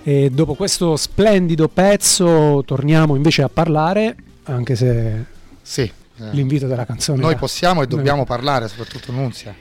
E 0.01 0.31
dopo 0.31 0.55
questo 0.55 0.95
splendido 0.95 1.67
pezzo 1.67 2.63
torniamo 2.65 3.15
invece 3.15 3.43
a 3.43 3.49
parlare, 3.49 4.15
anche 4.45 4.75
se 4.75 5.25
sì, 5.61 5.81
eh. 5.81 5.91
l'invito 6.31 6.65
della 6.65 6.85
canzone... 6.85 7.21
Noi 7.21 7.35
possiamo 7.35 7.83
e 7.83 7.87
dobbiamo 7.87 8.17
noi... 8.17 8.25
parlare, 8.25 8.67
soprattutto 8.67 9.11
Nunzia. 9.11 9.53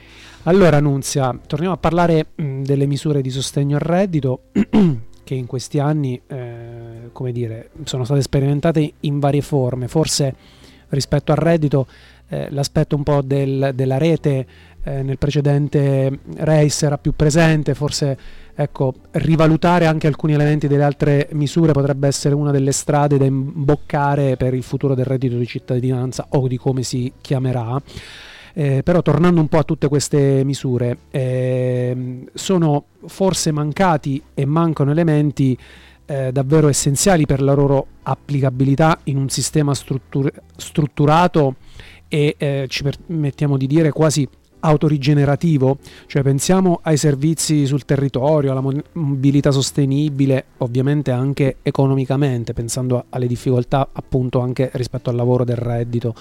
Allora 0.43 0.79
Nunzia, 0.79 1.37
torniamo 1.45 1.75
a 1.75 1.77
parlare 1.77 2.29
mh, 2.33 2.63
delle 2.63 2.87
misure 2.87 3.21
di 3.21 3.29
sostegno 3.29 3.75
al 3.75 3.83
reddito 3.83 4.45
che 5.23 5.35
in 5.35 5.45
questi 5.45 5.77
anni, 5.77 6.19
eh, 6.25 7.09
come 7.11 7.31
dire, 7.31 7.69
sono 7.83 8.03
state 8.03 8.23
sperimentate 8.23 8.93
in 9.01 9.19
varie 9.19 9.41
forme. 9.41 9.87
Forse 9.87 10.33
rispetto 10.89 11.31
al 11.31 11.37
reddito 11.37 11.85
eh, 12.29 12.47
l'aspetto 12.49 12.95
un 12.95 13.03
po' 13.03 13.21
del, 13.21 13.71
della 13.73 13.97
rete 13.97 14.45
eh, 14.87 15.03
nel 15.03 15.17
precedente 15.17 16.19
race 16.37 16.85
era 16.85 16.97
più 16.97 17.13
presente, 17.13 17.73
forse 17.73 18.17
ecco, 18.55 18.93
rivalutare 19.11 19.85
anche 19.85 20.07
alcuni 20.07 20.33
elementi 20.33 20.67
delle 20.69 20.83
altre 20.83 21.27
misure 21.33 21.73
potrebbe 21.73 22.07
essere 22.07 22.33
una 22.33 22.51
delle 22.51 22.71
strade 22.71 23.17
da 23.17 23.25
imboccare 23.25 24.37
per 24.37 24.53
il 24.53 24.63
futuro 24.63 24.95
del 24.95 25.03
reddito 25.03 25.35
di 25.35 25.45
cittadinanza 25.45 26.27
o 26.29 26.47
di 26.47 26.57
come 26.57 26.83
si 26.83 27.11
chiamerà. 27.19 27.81
Eh, 28.53 28.81
però 28.81 29.01
tornando 29.01 29.41
un 29.41 29.49
po' 29.49 29.59
a 29.59 29.63
tutte 29.63 29.89
queste 29.89 30.43
misure, 30.45 30.99
eh, 31.11 32.23
sono 32.33 32.85
forse 33.05 33.51
mancati 33.51 34.23
e 34.33 34.45
mancano 34.45 34.91
elementi 34.91 35.55
eh, 36.05 36.31
davvero 36.31 36.69
essenziali 36.69 37.25
per 37.25 37.41
la 37.41 37.53
loro 37.53 37.87
applicabilità 38.03 38.99
in 39.03 39.17
un 39.17 39.29
sistema 39.29 39.75
struttur- 39.75 40.33
strutturato 40.55 41.55
e 42.07 42.35
eh, 42.37 42.65
ci 42.69 42.83
permettiamo 42.83 43.57
di 43.57 43.67
dire 43.67 43.91
quasi 43.91 44.27
autorigenerativo, 44.59 45.77
cioè 46.07 46.21
pensiamo 46.23 46.79
ai 46.83 46.97
servizi 46.97 47.65
sul 47.65 47.85
territorio, 47.85 48.51
alla 48.51 48.63
mobilità 48.93 49.51
sostenibile, 49.51 50.45
ovviamente 50.57 51.11
anche 51.11 51.57
economicamente, 51.61 52.53
pensando 52.53 53.05
alle 53.09 53.27
difficoltà 53.27 53.89
appunto 53.91 54.39
anche 54.39 54.69
rispetto 54.73 55.09
al 55.09 55.15
lavoro 55.15 55.43
del 55.43 55.57
reddito. 55.57 56.15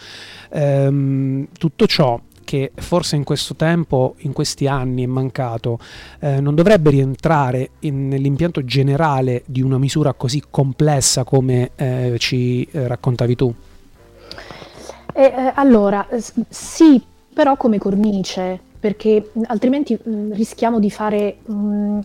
Ehm, 0.50 1.48
tutto 1.58 1.86
ciò 1.86 2.20
che 2.46 2.70
forse 2.76 3.16
in 3.16 3.24
questo 3.24 3.56
tempo, 3.56 4.14
in 4.18 4.32
questi 4.32 4.68
anni 4.68 5.02
è 5.02 5.06
mancato, 5.06 5.78
eh, 6.20 6.40
non 6.40 6.54
dovrebbe 6.54 6.90
rientrare 6.90 7.70
in, 7.80 8.06
nell'impianto 8.06 8.64
generale 8.64 9.42
di 9.46 9.60
una 9.60 9.78
misura 9.78 10.14
così 10.14 10.42
complessa 10.48 11.24
come 11.24 11.72
eh, 11.74 12.14
ci 12.18 12.66
eh, 12.70 12.86
raccontavi 12.86 13.34
tu? 13.34 13.52
Eh, 15.12 15.22
eh, 15.22 15.52
allora, 15.56 16.06
sì, 16.48 17.02
però 17.36 17.58
come 17.58 17.76
cornice, 17.76 18.58
perché 18.80 19.30
altrimenti 19.48 19.92
mh, 19.92 20.32
rischiamo 20.32 20.80
di 20.80 20.90
fare 20.90 21.36
mh, 21.44 21.98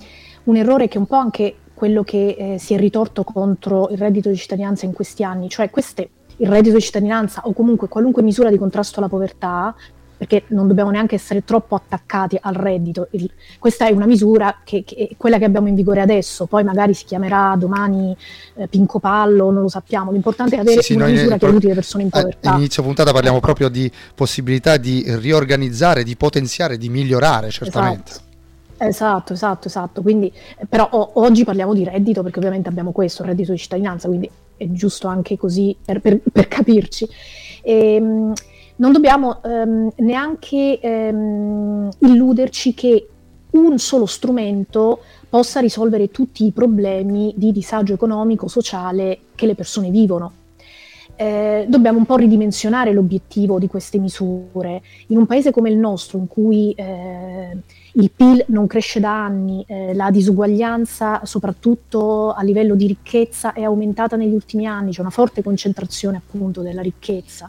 un 0.44 0.56
errore 0.58 0.90
che 0.90 0.96
è 0.96 0.98
un 0.98 1.06
po' 1.06 1.16
anche 1.16 1.56
quello 1.74 2.04
che 2.04 2.36
eh, 2.38 2.58
si 2.58 2.74
è 2.74 2.78
ritorto 2.78 3.24
contro 3.24 3.88
il 3.92 3.98
reddito 3.98 4.28
di 4.28 4.36
cittadinanza 4.36 4.86
in 4.86 4.92
questi 4.92 5.24
anni, 5.24 5.48
cioè 5.48 5.70
queste, 5.70 6.10
il 6.36 6.50
reddito 6.50 6.76
di 6.76 6.82
cittadinanza 6.82 7.44
o 7.46 7.54
comunque 7.54 7.88
qualunque 7.88 8.22
misura 8.24 8.50
di 8.50 8.58
contrasto 8.58 9.00
alla 9.00 9.08
povertà 9.08 9.74
perché 10.22 10.44
non 10.50 10.68
dobbiamo 10.68 10.92
neanche 10.92 11.16
essere 11.16 11.44
troppo 11.44 11.74
attaccati 11.74 12.38
al 12.40 12.54
reddito. 12.54 13.08
Il, 13.10 13.28
questa 13.58 13.88
è 13.88 13.92
una 13.92 14.06
misura 14.06 14.60
che, 14.64 14.84
che, 14.84 15.08
è 15.10 15.16
quella 15.18 15.40
che 15.40 15.46
abbiamo 15.46 15.68
in 15.68 15.74
vigore 15.74 16.00
adesso, 16.00 16.46
poi 16.46 16.64
magari 16.64 16.94
si 16.94 17.06
chiamerà 17.06 17.56
domani 17.58 18.16
eh, 18.54 18.68
Pinco 18.68 19.00
Pallo, 19.00 19.50
non 19.50 19.64
lo 19.64 19.68
sappiamo. 19.68 20.12
L'importante 20.12 20.58
è 20.58 20.60
avere 20.60 20.84
sì, 20.84 20.92
sì, 20.92 20.94
una 20.94 21.08
misura 21.08 21.40
che 21.40 21.48
aiuti 21.48 21.66
le 21.66 21.74
persone 21.74 22.04
in 22.04 22.10
povertà. 22.10 22.56
Inizio 22.56 22.84
puntata 22.84 23.12
parliamo 23.12 23.40
proprio 23.40 23.68
di 23.68 23.92
possibilità 24.14 24.78
di 24.78 25.04
riorganizzare, 25.08 26.04
di 26.04 26.16
potenziare, 26.16 26.78
di 26.78 26.90
migliorare, 26.90 27.50
certamente. 27.50 28.12
Esatto. 28.12 28.30
Esatto, 28.78 29.34
esatto, 29.34 29.68
esatto. 29.70 30.02
Quindi, 30.04 30.32
eh, 30.60 30.68
però 30.68 30.88
o, 30.92 31.14
oggi 31.16 31.44
parliamo 31.44 31.74
di 31.74 31.84
reddito 31.84 32.22
perché 32.22 32.38
ovviamente 32.38 32.70
abbiamo 32.70 32.92
questo, 32.92 33.24
il 33.24 33.30
reddito 33.30 33.54
di 33.54 33.58
cittadinanza, 33.58 34.08
quindi 34.08 34.30
è 34.56 34.68
giusto 34.70 35.08
anche 35.08 35.36
così 35.36 35.76
per, 35.84 36.00
per, 36.00 36.20
per 36.32 36.48
capirci. 36.48 37.10
E, 37.64 37.96
ehm, 37.96 38.34
non 38.82 38.92
dobbiamo 38.92 39.42
ehm, 39.44 39.92
neanche 39.98 40.80
ehm, 40.80 41.90
illuderci 42.00 42.74
che 42.74 43.08
un 43.52 43.78
solo 43.78 44.08
strumento 44.08 45.02
possa 45.30 45.60
risolvere 45.60 46.10
tutti 46.10 46.46
i 46.46 46.52
problemi 46.52 47.32
di 47.38 47.52
disagio 47.52 47.94
economico, 47.94 48.48
sociale 48.48 49.20
che 49.36 49.46
le 49.46 49.56
persone 49.56 49.92
vivono. 49.92 50.34
eh, 51.16 51.66
dobbiamo 51.70 52.00
un 52.00 52.06
po' 52.06 52.16
ridimensionare 52.16 52.92
l'obiettivo 52.94 53.60
di 53.60 53.68
queste 53.68 54.00
misure. 54.00 54.82
In 55.08 55.18
un 55.18 55.28
paese 55.28 55.52
come 55.52 55.70
il 55.70 55.78
nostro, 55.78 56.18
in 56.18 56.28
cui 56.28 56.72
eh, 56.76 57.56
il 57.94 58.10
PIL 58.10 58.46
non 58.48 58.66
cresce 58.66 59.00
da 59.00 59.26
anni, 59.26 59.64
eh, 59.68 59.94
la 59.94 60.10
disuguaglianza 60.10 61.22
soprattutto 61.24 62.32
a 62.32 62.42
livello 62.42 62.74
di 62.74 62.88
ricchezza 62.88 63.54
è 63.54 63.62
aumentata 63.62 64.16
negli 64.16 64.34
ultimi 64.34 64.66
anni, 64.66 64.92
c'è 64.94 65.02
una 65.02 65.12
forte 65.12 65.44
concentrazione 65.44 66.18
appunto 66.18 66.62
della 66.62 66.82
ricchezza, 66.82 67.48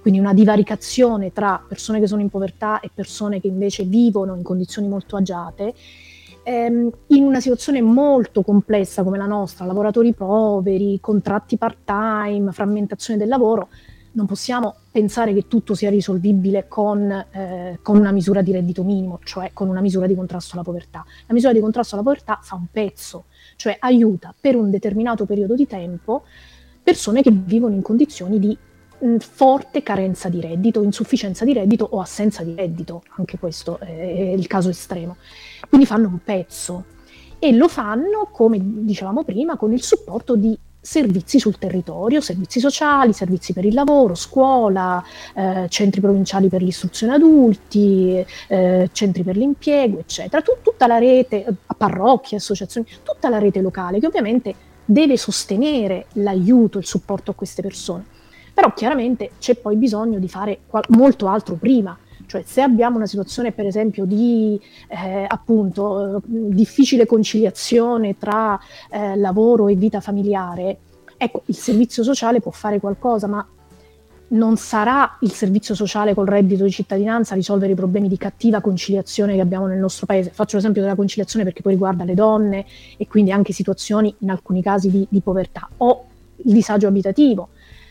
quindi 0.00 0.18
una 0.18 0.32
divaricazione 0.32 1.32
tra 1.32 1.62
persone 1.66 2.00
che 2.00 2.06
sono 2.06 2.22
in 2.22 2.28
povertà 2.28 2.80
e 2.80 2.90
persone 2.92 3.40
che 3.40 3.48
invece 3.48 3.84
vivono 3.84 4.34
in 4.34 4.42
condizioni 4.42 4.88
molto 4.88 5.16
agiate. 5.16 5.74
Ehm, 6.42 6.90
in 7.08 7.24
una 7.24 7.40
situazione 7.40 7.82
molto 7.82 8.42
complessa 8.42 9.02
come 9.02 9.18
la 9.18 9.26
nostra, 9.26 9.66
lavoratori 9.66 10.14
poveri, 10.14 10.98
contratti 11.00 11.58
part-time, 11.58 12.50
frammentazione 12.50 13.18
del 13.18 13.28
lavoro, 13.28 13.68
non 14.12 14.26
possiamo 14.26 14.74
pensare 14.90 15.32
che 15.32 15.46
tutto 15.46 15.74
sia 15.74 15.90
risolvibile 15.90 16.66
con, 16.66 17.10
eh, 17.30 17.78
con, 17.82 17.96
una 17.96 18.10
misura 18.10 18.42
di 18.42 18.52
reddito 18.52 18.82
minimo, 18.82 19.20
cioè 19.22 19.50
con 19.52 19.68
una 19.68 19.80
misura 19.80 20.06
di 20.06 20.14
contrasto 20.14 20.54
alla 20.54 20.64
povertà. 20.64 21.04
La 21.26 21.34
misura 21.34 21.52
di 21.52 21.60
contrasto 21.60 21.94
alla 21.94 22.02
povertà 22.02 22.40
fa 22.42 22.56
un 22.56 22.66
pezzo, 22.72 23.26
cioè 23.56 23.76
aiuta 23.78 24.34
per 24.38 24.56
un 24.56 24.70
determinato 24.70 25.26
periodo 25.26 25.54
di 25.54 25.66
tempo 25.66 26.24
persone 26.82 27.22
che 27.22 27.30
vivono 27.30 27.74
in 27.74 27.82
condizioni 27.82 28.38
di 28.38 28.56
forte 29.18 29.82
carenza 29.82 30.28
di 30.28 30.40
reddito, 30.40 30.82
insufficienza 30.82 31.44
di 31.44 31.52
reddito 31.52 31.86
o 31.90 32.00
assenza 32.00 32.42
di 32.42 32.54
reddito, 32.54 33.02
anche 33.16 33.38
questo 33.38 33.78
è 33.78 33.90
il 33.90 34.46
caso 34.46 34.68
estremo. 34.68 35.16
Quindi 35.68 35.86
fanno 35.86 36.08
un 36.08 36.18
pezzo 36.22 36.84
e 37.38 37.52
lo 37.52 37.68
fanno, 37.68 38.28
come 38.30 38.58
dicevamo 38.60 39.24
prima, 39.24 39.56
con 39.56 39.72
il 39.72 39.82
supporto 39.82 40.36
di 40.36 40.56
servizi 40.82 41.38
sul 41.38 41.58
territorio, 41.58 42.20
servizi 42.20 42.58
sociali, 42.58 43.12
servizi 43.12 43.52
per 43.52 43.64
il 43.64 43.74
lavoro, 43.74 44.14
scuola, 44.14 45.02
eh, 45.34 45.66
centri 45.68 46.00
provinciali 46.00 46.48
per 46.48 46.62
l'istruzione 46.62 47.14
adulti, 47.14 48.24
eh, 48.48 48.88
centri 48.92 49.22
per 49.22 49.36
l'impiego, 49.36 49.98
eccetera. 49.98 50.42
Tut- 50.42 50.62
tutta 50.62 50.86
la 50.86 50.98
rete, 50.98 51.46
parrocchie, 51.76 52.38
associazioni, 52.38 52.86
tutta 53.02 53.28
la 53.28 53.38
rete 53.38 53.60
locale 53.60 54.00
che 54.00 54.06
ovviamente 54.06 54.54
deve 54.84 55.16
sostenere 55.16 56.06
l'aiuto, 56.14 56.78
il 56.78 56.86
supporto 56.86 57.30
a 57.30 57.34
queste 57.34 57.62
persone. 57.62 58.18
Però 58.60 58.74
chiaramente 58.74 59.30
c'è 59.38 59.54
poi 59.54 59.76
bisogno 59.76 60.18
di 60.18 60.28
fare 60.28 60.58
qual- 60.66 60.84
molto 60.90 61.28
altro 61.28 61.54
prima. 61.54 61.96
Cioè 62.26 62.42
se 62.44 62.60
abbiamo 62.60 62.96
una 62.96 63.06
situazione 63.06 63.52
per 63.52 63.64
esempio 63.64 64.04
di 64.04 64.60
eh, 64.88 65.24
appunto 65.26 66.18
eh, 66.18 66.20
difficile 66.26 67.06
conciliazione 67.06 68.18
tra 68.18 68.60
eh, 68.90 69.16
lavoro 69.16 69.68
e 69.68 69.76
vita 69.76 70.00
familiare, 70.00 70.76
ecco 71.16 71.40
il 71.46 71.56
servizio 71.56 72.02
sociale 72.02 72.42
può 72.42 72.50
fare 72.50 72.80
qualcosa, 72.80 73.26
ma 73.28 73.44
non 74.28 74.58
sarà 74.58 75.16
il 75.20 75.32
servizio 75.32 75.74
sociale 75.74 76.12
col 76.12 76.26
reddito 76.26 76.64
di 76.64 76.70
cittadinanza 76.70 77.32
a 77.32 77.36
risolvere 77.36 77.72
i 77.72 77.76
problemi 77.76 78.08
di 78.08 78.18
cattiva 78.18 78.60
conciliazione 78.60 79.36
che 79.36 79.40
abbiamo 79.40 79.66
nel 79.66 79.78
nostro 79.78 80.04
paese. 80.04 80.32
Faccio 80.34 80.56
l'esempio 80.56 80.82
della 80.82 80.96
conciliazione 80.96 81.46
perché 81.46 81.62
poi 81.62 81.72
riguarda 81.72 82.04
le 82.04 82.14
donne 82.14 82.66
e 82.98 83.08
quindi 83.08 83.32
anche 83.32 83.54
situazioni 83.54 84.14
in 84.18 84.28
alcuni 84.28 84.60
casi 84.60 84.90
di, 84.90 85.06
di 85.08 85.20
povertà 85.22 85.66
o 85.78 86.04
il 86.44 86.52
disagio 86.52 86.88
abitativo. 86.88 87.48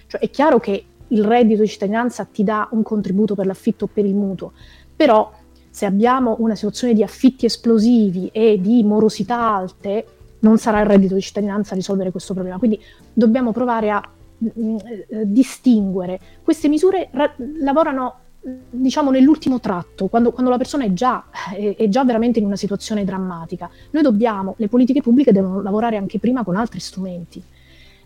Cioè 0.10 0.20
è 0.20 0.30
chiaro 0.32 0.60
che 0.60 0.86
il 1.08 1.24
reddito 1.24 1.62
di 1.62 1.68
cittadinanza 1.68 2.25
ti 2.25 2.44
dà 2.44 2.68
un 2.72 2.82
contributo 2.82 3.36
per 3.36 3.46
l'affitto 3.46 3.86
o 3.86 3.89
per 3.92 4.06
il 4.06 4.16
mutuo, 4.16 4.54
però 4.96 5.32
se 5.70 5.86
abbiamo 5.86 6.38
una 6.39 6.56
situazione 6.56 6.94
di 6.94 7.04
affitti 7.04 7.46
esplosivi 7.46 8.30
e 8.34 8.60
di 8.60 8.84
morosità 8.84 9.56
alte, 9.56 10.06
non 10.39 10.58
sarà 10.58 10.80
il 10.80 10.88
reddito 10.88 11.13
di 11.13 11.22
cittadinanza 11.22 11.74
a 11.74 11.75
risolvere 11.75 12.12
questo 12.12 12.34
problema. 12.34 12.58
Quindi 12.58 12.82
dobbiamo 13.13 13.51
provare 13.51 13.92
a 13.92 14.01
mh, 14.38 14.48
mm, 14.60 14.78
eh, 14.86 15.32
distinguere. 15.32 16.20
Queste 16.44 16.68
misure 16.70 17.10
ra- 17.12 17.34
lavorano 17.62 18.16
diciamo 18.42 19.12
nell'ultimo 19.12 19.60
tratto, 19.60 20.08
quando, 20.08 20.32
quando 20.32 20.50
la 20.50 20.58
persona 20.58 20.86
è 20.86 20.94
già, 20.94 21.25
è, 21.54 21.75
è 21.78 21.88
già, 21.88 22.04
veramente 22.04 22.39
in 22.39 22.46
una 22.46 22.56
situazione 22.56 23.04
drammatica. 23.04 23.70
Noi 23.92 24.01
dobbiamo, 24.01 24.56
le 24.58 24.67
politiche 24.69 25.02
pubbliche 25.02 25.32
devono 25.32 25.62
lavorare 25.62 25.98
anche 25.98 26.19
prima 26.19 26.43
con 26.43 26.56
altri 26.56 26.80
strumenti 26.80 27.43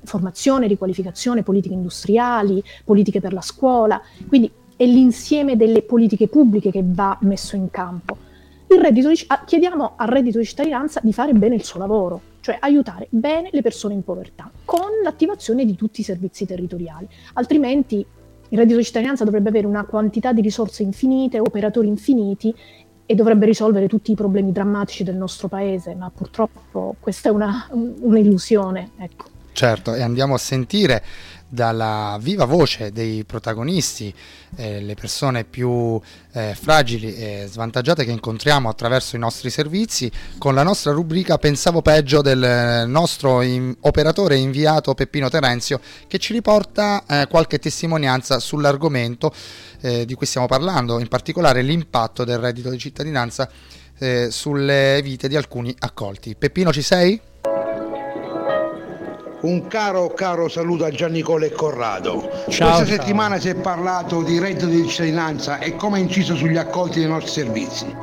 formazione, 0.04 0.68
riqualificazione, 0.68 1.44
politiche 1.44 1.74
industriali, 1.74 2.64
politiche 2.84 3.20
per 3.20 3.34
la 3.34 3.42
scuola, 3.42 4.02
quindi 4.28 4.52
è 4.76 4.86
l'insieme 4.86 5.56
delle 5.56 5.82
politiche 5.82 6.28
pubbliche 6.28 6.72
che 6.72 6.84
va 6.86 7.18
messo 7.22 7.56
in 7.56 7.70
campo. 7.70 8.18
Di, 8.68 9.04
chiediamo 9.46 9.94
al 9.98 10.08
reddito 10.08 10.40
di 10.40 10.46
cittadinanza 10.46 11.00
di 11.04 11.14
fare 11.14 11.34
bene 11.34 11.56
il 11.56 11.64
suo 11.64 11.80
lavoro, 11.80 12.22
cioè 12.40 12.58
aiutare 12.60 13.08
bene 13.12 13.50
le 13.52 13.62
persone 13.62 13.94
in 13.94 14.04
povertà, 14.04 14.50
con 14.66 14.90
l'attivazione 15.04 15.64
di 15.64 15.76
tutti 15.76 16.02
i 16.02 16.04
servizi 16.04 16.46
territoriali, 16.46 17.08
altrimenti 17.34 18.04
il 18.50 18.58
reddito 18.58 18.78
di 18.78 18.84
cittadinanza 18.84 19.24
dovrebbe 19.24 19.50
avere 19.50 19.68
una 19.68 19.86
quantità 19.86 20.34
di 20.34 20.42
risorse 20.42 20.84
infinite, 20.84 21.40
operatori 21.40 21.88
infiniti 21.88 22.54
e 23.06 23.16
dovrebbe 23.16 23.46
risolvere 23.46 23.88
tutti 23.88 24.12
i 24.12 24.16
problemi 24.16 24.52
drammatici 24.52 25.04
del 25.04 25.16
nostro 25.16 25.48
paese, 25.48 25.94
ma 25.96 26.10
purtroppo 26.10 26.96
questa 27.00 27.30
è 27.30 27.32
una, 27.32 27.68
un'illusione. 27.72 28.92
Ecco. 28.98 29.33
Certo, 29.54 29.94
e 29.94 30.02
andiamo 30.02 30.34
a 30.34 30.40
sentire 30.40 31.04
dalla 31.48 32.18
viva 32.20 32.46
voce 32.46 32.92
dei 32.92 33.24
protagonisti, 33.26 34.12
eh, 34.56 34.82
le 34.82 34.96
persone 34.96 35.44
più 35.44 36.02
eh, 36.32 36.58
fragili 36.60 37.16
e 37.16 37.46
svantaggiate 37.48 38.04
che 38.04 38.10
incontriamo 38.10 38.68
attraverso 38.68 39.16
i 39.16 39.20
nostri 39.20 39.52
servizi, 39.52 40.12
con 40.40 40.56
la 40.56 40.64
nostra 40.64 40.92
rubrica 40.92 41.38
Pensavo 41.38 41.84
peggio 41.84 42.24
del 42.24 42.86
nostro 42.88 43.44
in- 43.44 43.76
operatore 43.82 44.38
inviato 44.38 44.96
Peppino 44.96 45.30
Terenzio, 45.30 45.80
che 46.08 46.18
ci 46.18 46.34
riporta 46.34 47.04
eh, 47.06 47.28
qualche 47.28 47.60
testimonianza 47.60 48.40
sull'argomento 48.40 49.32
eh, 49.82 50.06
di 50.08 50.16
cui 50.16 50.26
stiamo 50.26 50.48
parlando, 50.48 50.98
in 50.98 51.08
particolare 51.08 51.62
l'impatto 51.62 52.24
del 52.24 52.40
reddito 52.40 52.72
di 52.72 52.80
cittadinanza 52.80 53.48
eh, 54.00 54.30
sulle 54.32 55.00
vite 55.04 55.28
di 55.28 55.36
alcuni 55.36 55.74
accolti. 55.78 56.34
Peppino, 56.36 56.74
ci 56.74 56.82
sei? 56.82 57.22
Un 59.44 59.68
caro, 59.68 60.14
caro 60.14 60.48
saluto 60.48 60.86
a 60.86 60.90
Giannicolo 60.90 61.44
e 61.44 61.52
Corrado. 61.52 62.22
Ciao, 62.22 62.44
Questa 62.46 62.66
ciao. 62.66 62.86
settimana 62.86 63.42
si 63.42 63.50
è 63.50 63.56
parlato 63.56 64.22
di 64.22 64.40
reddito 64.40 64.68
di 64.68 64.88
cittadinanza 64.88 65.60
e 65.60 65.76
come 65.76 65.98
ha 65.98 66.00
inciso 66.00 66.34
sugli 66.34 66.56
accolti 66.56 67.00
dei 67.00 67.10
nostri 67.10 67.44
servizi. 67.44 67.94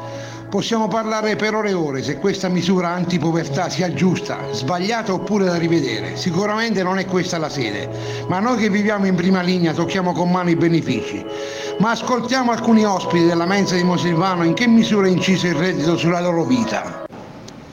Possiamo 0.50 0.86
parlare 0.86 1.36
per 1.36 1.54
ore 1.54 1.70
e 1.70 1.72
ore 1.72 2.02
se 2.02 2.18
questa 2.18 2.48
misura 2.48 2.88
antipovertà 2.88 3.70
sia 3.70 3.90
giusta, 3.94 4.36
sbagliata 4.52 5.14
oppure 5.14 5.46
da 5.46 5.56
rivedere. 5.56 6.16
Sicuramente 6.16 6.82
non 6.82 6.98
è 6.98 7.06
questa 7.06 7.38
la 7.38 7.48
sede, 7.48 7.88
ma 8.28 8.38
noi 8.38 8.58
che 8.58 8.68
viviamo 8.68 9.06
in 9.06 9.14
prima 9.14 9.40
linea 9.40 9.72
tocchiamo 9.72 10.12
con 10.12 10.30
mano 10.30 10.50
i 10.50 10.56
benefici. 10.56 11.24
Ma 11.78 11.92
ascoltiamo 11.92 12.50
alcuni 12.50 12.84
ospiti 12.84 13.24
della 13.24 13.46
mensa 13.46 13.76
di 13.76 13.82
Mosilvano 13.82 14.44
in 14.44 14.52
che 14.52 14.66
misura 14.66 15.06
è 15.06 15.10
inciso 15.10 15.46
il 15.46 15.54
reddito 15.54 15.96
sulla 15.96 16.20
loro 16.20 16.44
vita. 16.44 16.99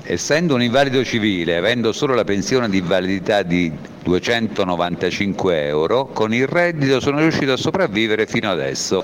Essendo 0.10 0.56
un 0.56 0.62
invalido 0.62 1.04
civile, 1.04 1.58
avendo 1.58 1.92
solo 1.92 2.16
la 2.16 2.24
pensione 2.24 2.70
di 2.70 2.78
invalidità 2.78 3.44
di 3.44 3.70
295 4.04 5.68
euro, 5.68 6.06
con 6.06 6.34
il 6.34 6.48
reddito 6.48 7.02
sono 7.02 7.20
riuscito 7.20 7.52
a 7.52 7.58
sopravvivere 7.58 8.26
fino 8.26 8.50
adesso. 8.50 9.04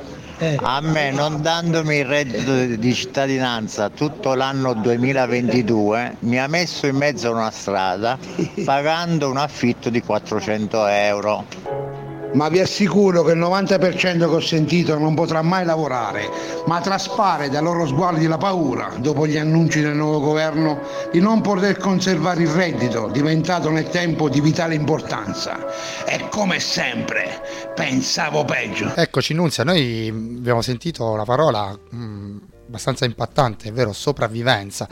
A 0.62 0.80
me, 0.80 1.12
non 1.12 1.42
dandomi 1.42 1.98
il 1.98 2.06
reddito 2.06 2.78
di 2.78 2.94
cittadinanza 2.94 3.90
tutto 3.90 4.34
l'anno 4.34 4.74
2022, 4.76 6.16
mi 6.20 6.40
ha 6.40 6.48
messo 6.48 6.88
in 6.88 6.96
mezzo 6.96 7.28
a 7.28 7.32
una 7.32 7.52
strada 7.52 8.18
pagando 8.64 9.30
un 9.30 9.36
affitto 9.36 9.90
di 9.90 10.02
400 10.02 10.88
euro. 10.88 12.03
Ma 12.34 12.50
vi 12.50 12.60
assicuro 12.60 13.24
che 13.24 13.34
il 13.34 13.40
90% 13.40 14.18
che 14.18 14.24
ho 14.24 14.40
sentito 14.40 14.98
non 14.98 15.14
potrà 15.14 15.42
mai 15.42 15.66
lavorare, 15.66 16.30
ma 16.66 16.82
traspare 16.82 17.50
dai 17.50 17.62
loro 17.62 17.86
sguardi 17.86 18.28
la 18.28 18.38
paura, 18.38 18.94
dopo 18.98 19.28
gli 19.28 19.38
annunci 19.38 19.82
del 19.82 19.96
nuovo 19.96 20.20
governo, 20.20 20.82
di 21.12 21.20
non 21.20 21.42
poter 21.42 21.78
conservare 21.78 22.42
il 22.42 22.50
reddito, 22.50 23.10
diventato 23.12 23.70
nel 23.70 23.90
tempo 23.90 24.30
di 24.30 24.42
vitale 24.42 24.76
importanza. 24.76 26.06
E 26.06 26.28
come 26.30 26.60
sempre, 26.60 27.42
pensavo 27.76 28.46
peggio. 28.46 28.94
Eccoci 28.96 29.34
Nunzia, 29.34 29.64
noi 29.64 30.08
abbiamo 30.10 30.62
sentito 30.62 31.16
la 31.16 31.26
parola 31.26 31.78
mh, 31.90 32.38
abbastanza 32.74 33.06
impattante, 33.06 33.70
è 33.70 33.72
vero, 33.72 33.94
sopravvivenza. 33.94 34.90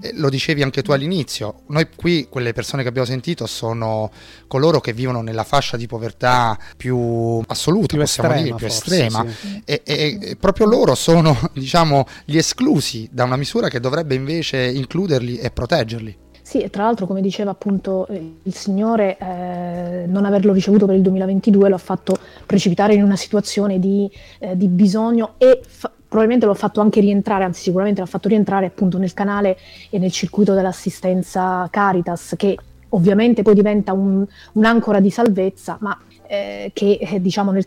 Eh, 0.00 0.12
lo 0.14 0.30
dicevi 0.30 0.62
anche 0.62 0.80
tu 0.82 0.92
all'inizio, 0.92 1.60
noi 1.66 1.88
qui 1.94 2.26
quelle 2.30 2.54
persone 2.54 2.82
che 2.82 2.88
abbiamo 2.88 3.06
sentito 3.06 3.46
sono 3.46 4.10
coloro 4.46 4.80
che 4.80 4.94
vivono 4.94 5.20
nella 5.20 5.44
fascia 5.44 5.76
di 5.76 5.86
povertà 5.86 6.58
più 6.78 7.42
assoluta, 7.46 7.86
Più 7.88 7.98
possiamo 7.98 8.30
estrema, 8.30 8.42
dire, 8.42 8.56
più 8.56 8.68
forse, 8.68 9.04
estrema. 9.04 9.26
sì. 9.28 9.62
E, 9.66 9.82
e- 9.84 10.18
e 10.22 10.36
proprio 10.36 10.64
loro 10.66 10.94
sono, 10.94 11.36
diciamo, 11.52 12.06
gli 12.24 12.38
esclusi 12.38 13.06
da 13.12 13.24
una 13.24 13.36
misura 13.36 13.68
che 13.68 13.80
dovrebbe 13.80 14.14
invece 14.14 14.66
includerli 14.66 15.36
e 15.36 15.50
proteggerli. 15.50 16.16
Sì, 16.42 16.62
e 16.62 16.70
tra 16.70 16.82
l'altro, 16.84 17.06
come 17.06 17.20
diceva 17.20 17.52
appunto 17.52 18.08
eh, 18.08 18.38
il 18.42 18.54
Signore, 18.54 19.16
eh, 19.18 20.06
non 20.08 20.24
averlo 20.24 20.52
ricevuto 20.52 20.84
per 20.86 20.96
il 20.96 21.02
2022 21.02 21.68
lo 21.68 21.74
ha 21.76 21.78
fatto 21.78 22.16
precipitare 22.44 22.94
in 22.94 23.04
una 23.04 23.14
situazione 23.14 23.78
di, 23.78 24.10
eh, 24.40 24.56
di 24.56 24.66
bisogno 24.66 25.34
e 25.38 25.60
fa- 25.68 25.92
probabilmente 26.10 26.44
lo 26.44 26.52
ha 26.52 26.56
fatto 26.56 26.80
anche 26.80 26.98
rientrare, 27.00 27.44
anzi 27.44 27.62
sicuramente 27.62 28.00
l'ha 28.00 28.06
fatto 28.06 28.26
rientrare 28.26 28.66
appunto 28.66 28.98
nel 28.98 29.14
canale 29.14 29.56
e 29.90 29.98
nel 30.00 30.10
circuito 30.10 30.54
dell'assistenza 30.54 31.68
Caritas, 31.70 32.34
che 32.36 32.58
ovviamente 32.88 33.42
poi 33.42 33.54
diventa 33.54 33.92
un- 33.92 34.26
un'ancora 34.54 34.98
di 34.98 35.08
salvezza, 35.08 35.78
ma 35.80 35.96
eh, 36.26 36.72
che 36.74 36.98
eh, 37.00 37.20
diciamo 37.20 37.52
nel, 37.52 37.64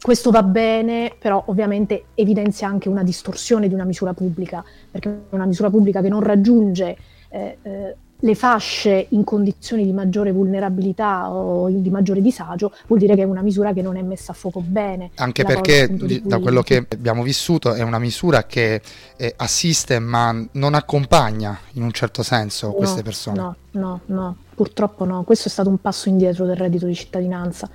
questo 0.00 0.30
va 0.30 0.44
bene, 0.44 1.16
però 1.18 1.42
ovviamente 1.46 2.04
evidenzia 2.14 2.68
anche 2.68 2.88
una 2.88 3.02
distorsione 3.02 3.66
di 3.66 3.74
una 3.74 3.84
misura 3.84 4.12
pubblica, 4.12 4.64
perché 4.88 5.22
una 5.30 5.44
misura 5.44 5.68
pubblica 5.68 6.00
che 6.00 6.08
non 6.08 6.22
raggiunge 6.22 6.96
eh, 7.28 7.58
eh, 7.60 7.96
le 8.24 8.34
fasce 8.34 9.06
in 9.10 9.22
condizioni 9.22 9.84
di 9.84 9.92
maggiore 9.92 10.32
vulnerabilità 10.32 11.30
o 11.30 11.68
di 11.68 11.90
maggiore 11.90 12.22
disagio 12.22 12.72
vuol 12.86 12.98
dire 12.98 13.14
che 13.14 13.22
è 13.22 13.24
una 13.24 13.42
misura 13.42 13.74
che 13.74 13.82
non 13.82 13.96
è 13.96 14.02
messa 14.02 14.32
a 14.32 14.34
fuoco 14.34 14.60
bene. 14.60 15.10
Anche 15.16 15.44
perché 15.44 15.88
di, 15.90 16.22
da 16.24 16.38
quello 16.38 16.62
che 16.62 16.86
abbiamo 16.90 17.22
vissuto 17.22 17.74
è 17.74 17.82
una 17.82 17.98
misura 17.98 18.44
che 18.44 18.80
eh, 19.16 19.34
assiste 19.36 19.98
ma 19.98 20.34
non 20.52 20.74
accompagna 20.74 21.58
in 21.72 21.82
un 21.82 21.92
certo 21.92 22.22
senso 22.22 22.68
no, 22.68 22.72
queste 22.72 23.02
persone. 23.02 23.38
No, 23.38 23.56
no, 23.74 24.00
no, 24.06 24.36
purtroppo 24.54 25.04
no. 25.04 25.22
Questo 25.22 25.48
è 25.48 25.50
stato 25.50 25.68
un 25.68 25.78
passo 25.78 26.08
indietro 26.08 26.44
del 26.46 26.56
reddito 26.56 26.86
di 26.86 26.94
cittadinanza 26.94 27.68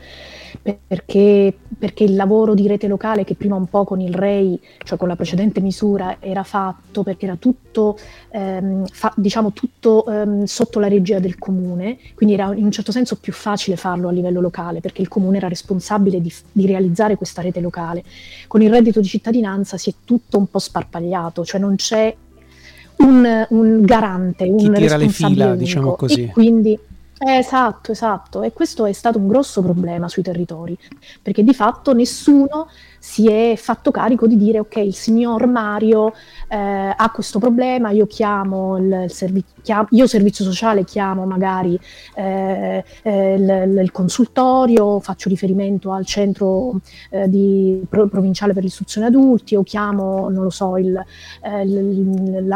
perché, 0.88 1.56
perché, 1.78 2.04
il 2.04 2.16
lavoro 2.16 2.54
di 2.54 2.68
rete 2.68 2.88
locale 2.88 3.24
che 3.24 3.36
prima 3.36 3.56
un 3.56 3.68
po' 3.68 3.84
con 3.84 4.02
il 4.02 4.14
REI, 4.14 4.60
cioè 4.84 4.98
con 4.98 5.08
la 5.08 5.16
precedente 5.16 5.62
misura, 5.62 6.18
era 6.20 6.44
fatto 6.44 7.04
perché 7.04 7.26
era 7.26 7.36
tutto, 7.36 7.98
ehm, 8.30 8.86
fa, 8.88 9.14
diciamo, 9.16 9.52
tutto 9.54 10.06
ehm, 10.06 10.44
sotto 10.46 10.80
la 10.80 10.88
regia 10.88 11.20
del 11.20 11.38
comune, 11.38 11.98
quindi 12.16 12.36
era 12.36 12.54
in 12.56 12.66
un 12.66 12.72
certo 12.72 12.92
senso 12.92 13.18
più 13.18 13.34
facile 13.34 13.76
farlo 13.76 14.08
a 14.08 14.12
livello 14.12 14.42
locale 14.42 14.80
perché 14.80 15.02
il 15.02 15.08
comune 15.08 15.38
era 15.38 15.48
responsabile 15.48 16.22
di, 16.22 16.34
di 16.52 16.66
realizzare 16.66 17.16
questa 17.16 17.42
rete 17.42 17.60
locale. 17.60 18.04
Con 18.48 18.62
il 18.62 18.70
reddito 18.70 19.00
di 19.00 19.08
cittadinanza 19.08 19.78
si 19.78 19.90
è 19.90 19.94
tutto 20.04 20.38
un 20.38 20.50
po' 20.50 20.60
sparpagliato, 20.60 21.46
cioè 21.46 21.60
non 21.60 21.76
c'è 21.76 22.16
un, 23.00 23.46
un 23.50 23.82
garante, 23.86 24.46
Chi 24.56 24.68
un 24.68 24.74
tira 24.74 24.98
le 24.98 25.10
fila, 25.10 25.56
diciamo 25.56 25.96
così. 25.96 26.24
E 26.24 26.28
quindi 26.30 26.78
esatto, 27.20 27.92
esatto. 27.92 28.44
E 28.44 28.54
questo 28.54 28.86
è 28.86 28.94
stato 28.94 29.18
un 29.18 29.28
grosso 29.28 29.62
problema 29.62 30.08
sui 30.08 30.24
territori, 30.24 30.78
perché 31.22 31.44
di 31.44 31.54
fatto 31.54 31.94
nessuno 31.94 32.68
si 33.00 33.30
è 33.30 33.56
fatto 33.56 33.92
carico 33.92 34.28
di 34.28 34.38
dire 34.38 34.60
ok, 34.60 34.76
il 34.78 34.94
signor 34.94 35.48
Mario 35.48 36.14
eh, 36.50 36.94
ha 36.96 37.12
questo 37.12 37.40
problema, 37.40 37.92
io 37.92 38.06
chiamo 38.06 38.78
il, 38.78 39.06
servizio, 39.08 39.56
chiamo, 39.62 39.88
io 39.92 40.06
servizio 40.06 40.44
sociale 40.44 40.84
chiamo 40.84 41.26
magari 41.26 41.80
eh, 42.16 42.84
eh, 43.02 43.34
il, 43.34 43.90
consultorio, 43.92 45.00
faccio 45.00 45.30
riferimento 45.30 45.92
al 45.92 46.06
centro 46.06 46.80
eh, 47.10 47.30
di, 47.30 47.82
pro, 47.88 48.08
provinciale 48.08 48.54
per 48.54 48.64
l'istruzione 48.64 49.08
adulti 49.08 49.56
o 49.56 49.64
chiamo, 49.64 50.30
non 50.30 50.44
lo 50.44 50.50
so, 50.50 50.78
il, 50.78 50.96
eh, 51.42 51.66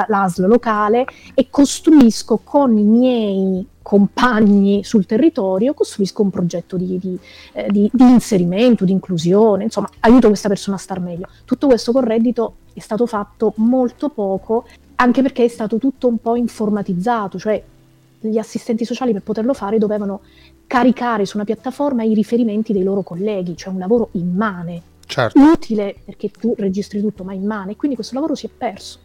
l'ASL 0.08 0.48
locale 0.48 1.06
e 1.34 1.48
costruisco 1.50 2.40
con 2.44 2.78
i 2.78 2.84
miei 2.84 3.68
compagni 3.84 4.84
sul 4.84 5.06
territorio, 5.06 5.74
costruisco 5.74 6.24
un 6.24 6.32
progetto 6.32 6.78
di, 6.78 6.98
di, 6.98 7.20
eh, 7.52 7.68
di, 7.70 7.90
di, 7.94 8.04
inserimento, 8.04 8.86
di 8.86 8.94
inclusione, 8.94 9.66
insomma, 9.66 9.90
aiuto 10.00 10.28
questa 10.28 10.48
persona 10.48 10.78
a 10.78 10.80
star 10.80 11.00
meglio. 11.00 11.28
Tutto 11.46 11.68
questo 11.68 11.92
con 11.92 12.04
reddito 12.04 12.56
è 12.74 12.80
stato 12.80 13.06
fatto 13.06 13.54
molto 13.58 14.10
poco, 14.10 14.66
anche 14.96 15.22
perché 15.22 15.44
è 15.44 15.50
stato 15.50 15.78
tutto 15.78 16.08
un 16.08 16.18
po' 16.18 16.36
informatizzato, 16.36 17.38
cioè 17.38 17.62
gli 18.20 18.38
assistenti 18.38 18.86
sociali 18.86 19.12
per 19.12 19.22
poterlo 19.22 19.54
fare 19.54 19.78
dovevano 19.78 20.22
caricare 20.66 21.26
su 21.26 21.36
una 21.36 21.46
piattaforma 21.46 22.04
i 22.04 22.14
riferimenti 22.14 22.72
dei 22.72 22.84
loro 22.84 23.02
colleghi, 23.02 23.58
cioè 23.58 23.74
un 23.74 23.80
lavoro 23.80 24.10
immane, 24.14 24.82
certo. 25.06 25.40
utile 25.40 25.96
perché 26.04 26.32
tu 26.32 26.56
registri 26.58 27.02
tutto, 27.02 27.24
ma 27.24 27.34
immane, 27.34 27.76
quindi 27.76 27.96
questo 27.96 28.16
lavoro 28.16 28.34
si 28.34 28.46
è 28.46 28.50
perso. 28.50 29.00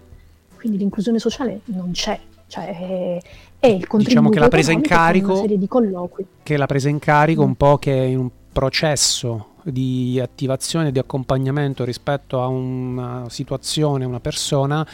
Quindi 0.57 0.79
l'inclusione 0.79 1.19
sociale 1.19 1.61
non 1.65 1.91
c'è, 1.93 2.19
cioè 2.47 3.21
e 3.61 3.69
il 3.69 3.87
contributo 3.87 4.09
diciamo 4.09 4.29
che 4.31 4.39
la 4.39 4.49
presa 4.49 4.73
in 4.73 4.81
carico 4.81 5.33
una 5.33 5.41
serie 5.41 5.59
di 5.59 5.69
colloqui. 5.69 6.27
che 6.43 6.57
la 6.57 6.67
presa 6.67 6.89
in 6.89 6.99
carico 6.99 7.43
mm. 7.43 7.47
un 7.47 7.55
po' 7.55 7.79
che 7.79 7.93
in 7.93 8.19
un 8.19 8.31
processo 8.53 9.55
di 9.63 10.19
attivazione 10.21 10.93
di 10.93 10.99
accompagnamento 10.99 11.85
rispetto 11.85 12.41
a 12.41 12.47
una 12.47 13.27
situazione, 13.29 14.05
una 14.05 14.21
persona 14.21 14.87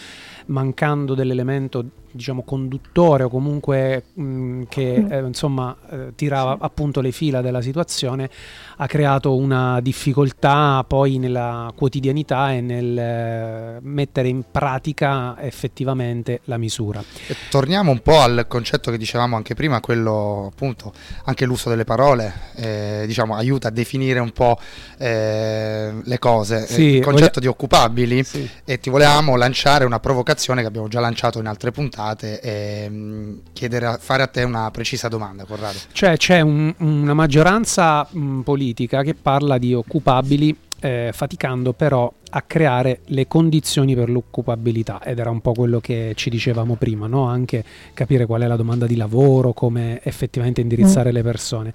mancando 0.47 1.15
dell'elemento 1.15 1.85
diciamo 2.15 2.43
conduttore 2.43 3.25
o 3.25 3.29
comunque 3.29 4.05
mh, 4.15 4.63
che 4.69 5.01
mm. 5.01 5.13
eh, 5.13 5.19
insomma 5.19 5.77
eh, 5.91 6.13
tirava 6.15 6.57
appunto 6.61 7.01
le 7.01 7.11
fila 7.11 7.41
della 7.41 7.61
situazione 7.61 8.31
ha 8.77 8.87
creato 8.87 9.37
una 9.37 9.81
difficoltà 9.81 10.85
poi 10.87 11.19
nella 11.19 11.73
quotidianità 11.75 12.53
e 12.53 12.61
nel 12.61 12.99
eh, 12.99 13.79
mettere 13.83 14.29
in 14.29 14.45
pratica 14.49 15.41
effettivamente 15.41 16.41
la 16.45 16.57
misura. 16.57 17.03
E 17.27 17.37
torniamo 17.51 17.91
un 17.91 18.01
po' 18.01 18.21
al 18.21 18.47
concetto 18.49 18.91
che 18.91 18.99
dicevamo 18.99 19.35
anche 19.37 19.55
prima, 19.55 19.81
quello 19.81 20.51
appunto 20.53 20.93
anche 21.25 21.45
l'uso 21.45 21.69
delle 21.69 21.85
parole, 21.85 22.33
eh, 22.55 23.05
diciamo 23.07 23.35
aiuta 23.35 23.69
a 23.69 23.71
definire 23.71 24.21
un 24.21 24.31
po' 24.31 24.59
eh, 24.99 25.93
le 26.03 26.19
cose, 26.19 26.67
sì, 26.67 26.83
il 26.83 27.03
concetto 27.03 27.33
voglia... 27.35 27.41
di 27.41 27.47
occupabili 27.47 28.23
sì. 28.23 28.49
e 28.65 28.79
ti 28.79 28.91
volevamo 28.91 29.37
lanciare 29.37 29.85
una 29.85 29.99
provocazione 29.99 30.61
che 30.61 30.69
abbiamo 30.69 30.89
già 30.89 31.01
lanciato 31.01 31.39
in 31.41 31.47
altre 31.47 31.73
puntate 31.73 32.04
e 32.13 32.89
mh, 32.89 32.95
mm, 32.95 33.37
chiedere, 33.53 33.97
fare 33.99 34.23
a 34.23 34.27
te 34.27 34.43
una 34.43 34.71
precisa 34.71 35.09
domanda, 35.09 35.45
Corrado. 35.45 35.79
Cioè 35.93 36.17
c'è 36.17 36.41
un, 36.41 36.75
una 36.79 37.15
maggioranza 37.15 38.07
mh, 38.11 38.41
politica 38.41 38.63
politica 38.85 39.03
che 39.03 39.15
parla 39.15 39.59
di 39.59 39.75
occupabili 39.75 40.57
eh, 40.81 41.11
faticando 41.13 41.73
però 41.73 42.13
a 42.31 42.43
creare 42.43 43.01
le 43.07 43.27
condizioni 43.27 43.95
per 43.95 44.11
l'occupabilità 44.11 45.03
ed 45.03 45.19
era 45.19 45.31
un 45.31 45.41
po' 45.41 45.53
quello 45.53 45.81
che 45.81 46.13
ci 46.15 46.31
dicevamo 46.31 46.75
prima, 46.75 47.07
no? 47.07 47.25
anche 47.25 47.65
capire 47.95 48.27
qual 48.27 48.43
è 48.43 48.47
la 48.47 48.57
domanda 48.57 48.87
di 48.87 48.97
lavoro, 48.97 49.53
come 49.53 50.01
effettivamente 50.03 50.61
indirizzare 50.61 51.11
mm. 51.11 51.15
le 51.15 51.23
persone. 51.23 51.75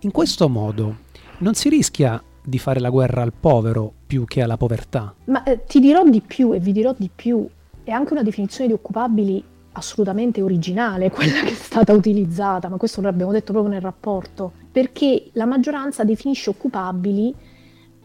In 0.00 0.10
questo 0.10 0.48
modo 0.48 0.98
non 1.38 1.54
si 1.54 1.68
rischia 1.68 2.22
di 2.42 2.58
fare 2.58 2.80
la 2.80 2.90
guerra 2.90 3.22
al 3.22 3.32
povero 3.38 3.92
più 4.06 4.24
che 4.24 4.42
alla 4.42 4.56
povertà? 4.56 5.14
Ma 5.26 5.42
eh, 5.44 5.64
ti 5.64 5.80
dirò 5.80 6.04
di 6.04 6.20
più 6.20 6.52
e 6.52 6.58
vi 6.58 6.72
dirò 6.72 6.94
di 6.96 7.10
più, 7.14 7.46
è 7.84 7.90
anche 7.90 8.12
una 8.12 8.22
definizione 8.22 8.68
di 8.68 8.74
occupabili 8.74 9.42
assolutamente 9.72 10.42
originale 10.42 11.10
quella 11.12 11.40
che 11.40 11.50
è 11.50 11.54
stata 11.54 11.92
utilizzata, 11.92 12.68
ma 12.68 12.76
questo 12.76 13.00
l'abbiamo 13.00 13.32
detto 13.32 13.52
proprio 13.52 13.72
nel 13.72 13.82
rapporto, 13.82 14.52
perché 14.70 15.30
la 15.32 15.46
maggioranza 15.46 16.04
definisce 16.04 16.50
occupabili 16.50 17.34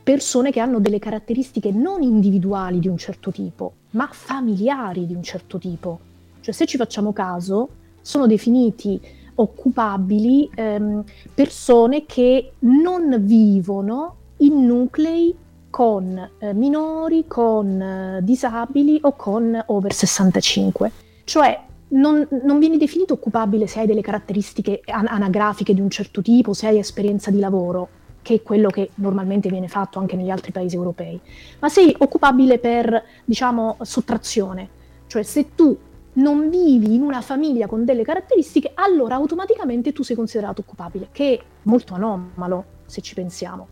persone 0.04 0.51
che 0.51 0.60
hanno 0.60 0.80
delle 0.80 0.99
caratteristiche 0.99 1.71
non 1.71 2.04
individuali 2.04 2.80
di 2.80 2.88
un 2.88 2.97
certo 2.97 3.32
tipo, 3.32 3.73
ma 3.91 4.08
familiari 4.12 5.08
di 5.08 5.15
un 5.15 5.23
certo 5.23 5.58
tipo. 5.58 5.99
Cioè 6.41 6.54
se 6.54 6.67
ci 6.67 6.78
facciamo 6.78 7.12
caso, 7.12 7.69
sono 8.01 8.28
definiti 8.28 9.01
occupabili 9.36 10.49
ehm, 10.54 11.04
persone 11.34 12.06
che 12.06 12.54
non 12.60 13.17
vivono 13.21 14.15
in 14.38 14.65
nuclei 14.65 15.36
con 15.69 16.30
eh, 16.38 16.54
minori, 16.54 17.25
con 17.28 17.82
eh, 17.82 18.19
disabili 18.21 18.99
o 19.01 19.13
con 19.15 19.62
over 19.65 19.91
65. 19.91 20.91
Cioè 21.25 21.59
non, 21.88 22.25
non, 22.43 22.59
vieni 22.59 22.77
definito 22.77 23.13
occupabile 23.13 23.67
se 23.67 23.79
hai 23.79 23.88
delle 23.88 24.01
caratteristiche 24.01 24.81
anagrafiche 24.85 25.73
di 25.73 25.81
un 25.81 25.89
certo 25.89 26.21
tipo, 26.21 26.53
se 26.53 26.67
hai 26.67 26.79
esperienza 26.79 27.29
di 27.29 27.39
lavoro, 27.39 27.89
che 28.21 28.35
è 28.35 28.41
quello 28.41 28.69
che 28.69 28.91
normalmente 28.95 29.49
viene 29.49 29.67
fatto 29.67 29.99
anche 29.99 30.15
negli 30.15 30.29
altri 30.29 30.51
paesi 30.51 30.75
europei, 30.75 31.19
ma 31.59 31.69
sei 31.69 31.93
occupabile 31.97 32.57
per, 32.59 33.03
diciamo, 33.25 33.77
sottrazione. 33.81 34.69
Cioè 35.07 35.23
se 35.23 35.53
tu 35.53 35.77
non 36.13 36.49
vivi 36.49 36.95
in 36.95 37.01
una 37.01 37.21
famiglia 37.21 37.67
con 37.67 37.85
delle 37.85 38.03
caratteristiche, 38.03 38.71
allora 38.73 39.15
automaticamente 39.15 39.91
tu 39.93 40.03
sei 40.03 40.15
considerato 40.15 40.61
occupabile, 40.61 41.09
che 41.11 41.33
è 41.33 41.43
molto 41.63 41.93
anomalo 41.93 42.65
se 42.85 43.01
ci 43.01 43.13
pensiamo. 43.13 43.67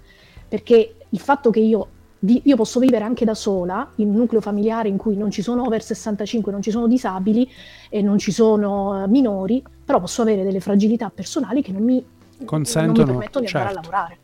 Perché 0.48 0.96
il 1.10 1.20
fatto 1.20 1.50
che 1.50 1.60
io 1.60 1.88
io 2.26 2.56
posso 2.56 2.80
vivere 2.80 3.04
anche 3.04 3.26
da 3.26 3.34
sola 3.34 3.92
in 3.96 4.10
un 4.10 4.16
nucleo 4.16 4.40
familiare 4.40 4.88
in 4.88 4.98
cui 4.98 5.18
non 5.18 5.30
ci 5.30 5.42
sono 5.42 5.64
over 5.64 5.84
65, 5.84 6.52
non 6.52 6.62
ci 6.62 6.72
sono 6.72 6.88
disabili 6.88 7.50
e 7.90 8.02
non 8.02 8.18
ci 8.18 8.32
sono 8.32 9.04
eh, 9.04 9.08
minori, 9.08 9.62
però 9.84 10.00
posso 10.00 10.22
avere 10.22 10.44
delle 10.44 10.62
fragilità 10.62 11.10
personali 11.10 11.62
che 11.62 11.72
non 11.72 11.84
mi, 11.84 12.04
Consentono, 12.46 12.98
non 12.98 13.06
mi 13.06 13.12
permettono 13.12 13.46
di 13.46 13.52
certo. 13.52 13.68
andare 13.68 13.70
a 13.70 13.82
lavorare. 13.82 14.18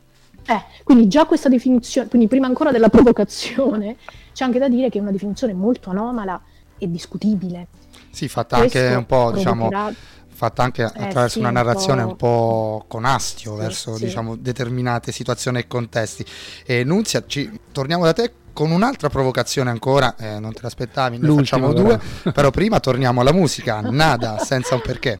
Eh, 0.46 0.82
quindi 0.82 1.08
già 1.08 1.26
questa 1.26 1.48
definizione, 1.48 2.08
quindi 2.08 2.26
prima 2.26 2.46
ancora 2.46 2.70
della 2.70 2.88
provocazione, 2.88 3.96
c'è 4.32 4.44
anche 4.44 4.58
da 4.58 4.68
dire 4.68 4.88
che 4.88 4.98
è 4.98 5.00
una 5.02 5.12
definizione 5.12 5.52
molto 5.52 5.90
anomala 5.90 6.40
e 6.78 6.90
discutibile. 6.90 7.68
Sì, 8.10 8.28
fatta 8.28 8.56
Questo 8.58 8.78
anche 8.78 8.94
un 8.94 9.06
po', 9.06 9.30
diciamo 9.32 9.68
fatta 10.40 10.62
anche 10.62 10.82
eh, 10.82 10.86
attraverso 10.86 11.34
sì, 11.34 11.38
una 11.40 11.50
narrazione 11.50 12.02
un 12.02 12.16
po', 12.16 12.26
un 12.26 12.78
po 12.78 12.84
con 12.88 13.04
astio 13.04 13.54
sì, 13.56 13.60
verso 13.60 13.96
sì. 13.96 14.04
Diciamo, 14.06 14.36
determinate 14.36 15.12
situazioni 15.12 15.58
e 15.58 15.66
contesti. 15.66 16.24
E 16.64 16.82
Nunzia, 16.82 17.22
ci, 17.26 17.50
torniamo 17.72 18.04
da 18.04 18.14
te 18.14 18.32
con 18.54 18.70
un'altra 18.70 19.10
provocazione 19.10 19.68
ancora, 19.68 20.16
eh, 20.16 20.38
non 20.38 20.52
te 20.52 20.60
l'aspettavi, 20.62 21.18
ne 21.18 21.34
facciamo 21.34 21.72
due, 21.72 22.00
però 22.32 22.50
prima 22.50 22.80
torniamo 22.80 23.20
alla 23.20 23.32
musica, 23.32 23.80
nada, 23.80 24.38
senza 24.38 24.74
un 24.74 24.80
perché. 24.80 25.18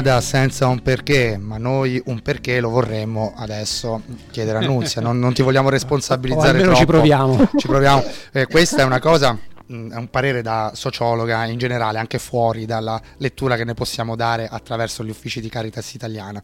Nada 0.00 0.20
senza 0.22 0.66
un 0.66 0.80
perché, 0.80 1.36
ma 1.38 1.58
noi 1.58 2.00
un 2.06 2.20
perché 2.22 2.58
lo 2.60 2.70
vorremmo 2.70 3.34
adesso 3.36 4.02
chiedere 4.30 4.58
a 4.58 4.60
Nunzia, 4.62 5.02
non, 5.02 5.18
non 5.18 5.34
ti 5.34 5.42
vogliamo 5.42 5.68
responsabilizzare 5.70 6.48
almeno 6.48 6.68
troppo. 6.68 6.80
ci 6.80 6.86
proviamo. 6.86 7.48
Ci 7.56 7.66
proviamo. 7.66 8.04
Eh, 8.32 8.46
questa 8.46 8.78
è 8.78 8.84
una 8.84 8.98
cosa 8.98 9.36
è 9.70 9.94
un 9.94 10.08
parere 10.10 10.42
da 10.42 10.72
sociologa 10.74 11.44
in 11.44 11.56
generale, 11.56 11.98
anche 11.98 12.18
fuori 12.18 12.66
dalla 12.66 13.00
lettura 13.18 13.56
che 13.56 13.64
ne 13.64 13.74
possiamo 13.74 14.16
dare 14.16 14.48
attraverso 14.48 15.04
gli 15.04 15.10
uffici 15.10 15.40
di 15.40 15.48
Caritas 15.48 15.94
Italiana. 15.94 16.42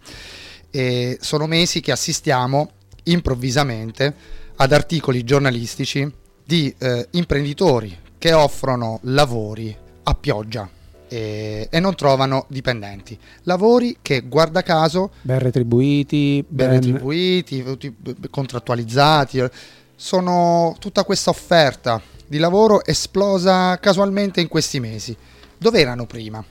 E 0.71 1.19
sono 1.21 1.47
mesi 1.47 1.81
che 1.81 1.91
assistiamo 1.91 2.71
improvvisamente 3.05 4.15
ad 4.57 4.73
articoli 4.73 5.25
giornalistici 5.25 6.09
di 6.45 6.73
eh, 6.79 7.09
imprenditori 7.11 7.99
che 8.17 8.33
offrono 8.33 9.01
lavori 9.03 9.77
a 10.05 10.15
pioggia 10.15 10.69
e, 11.09 11.67
e, 11.69 11.81
non 11.81 11.97
trovano 11.97 12.47
dipendenti. 12.49 13.19
Lavori 13.43 13.99
che, 14.03 14.21
guarda 14.21 14.62
caso, 14.62 15.11
ben 15.23 15.41
retribuiti, 15.41 16.45
ben, 16.47 16.69
ben 16.69 16.81
retribuiti, 16.81 17.65
contrattualizzati, 18.31 19.45
sono 19.97 20.77
tutta 20.79 21.03
questa 21.05 21.31
offerta 21.31 22.01
di 22.27 22.39
lavoro 22.39 22.85
esplosa 22.85 23.79
casualmente 23.79 24.41
in 24.41 24.49
questi 24.49 24.81
mesi. 24.81 25.17
Dove 25.57 25.81
erano 25.81 26.07
prima? 26.07 26.45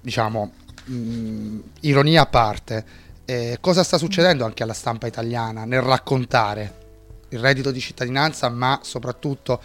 Diciamo, 0.00 0.52
mh, 0.84 0.94
mm, 0.94 1.58
ironia 1.80 2.22
a 2.22 2.26
parte, 2.26 2.84
eh, 3.24 3.58
cosa 3.60 3.82
sta 3.82 3.98
succedendo 3.98 4.44
anche 4.44 4.62
alla 4.62 4.72
stampa 4.72 5.06
italiana 5.06 5.64
nel 5.64 5.80
raccontare 5.80 6.80
il 7.28 7.38
reddito 7.38 7.70
di 7.70 7.80
cittadinanza, 7.80 8.48
ma 8.48 8.80
soprattutto 8.82 9.60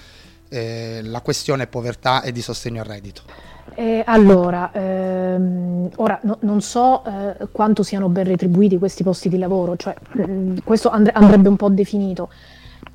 eh, 0.49 1.01
la 1.03 1.21
questione 1.21 1.67
povertà 1.67 2.21
e 2.21 2.31
di 2.31 2.41
sostegno 2.41 2.81
al 2.81 2.87
reddito? 2.87 3.21
Eh, 3.75 4.01
allora, 4.05 4.71
ehm, 4.73 5.89
ora 5.97 6.19
no, 6.23 6.37
non 6.41 6.61
so 6.61 7.03
eh, 7.05 7.47
quanto 7.51 7.83
siano 7.83 8.07
ben 8.07 8.23
retribuiti 8.23 8.77
questi 8.77 9.03
posti 9.03 9.27
di 9.27 9.37
lavoro, 9.37 9.75
cioè, 9.75 9.93
mm, 10.17 10.57
questo 10.63 10.89
and- 10.89 11.11
andrebbe 11.13 11.49
un 11.49 11.57
po' 11.57 11.69
definito. 11.69 12.29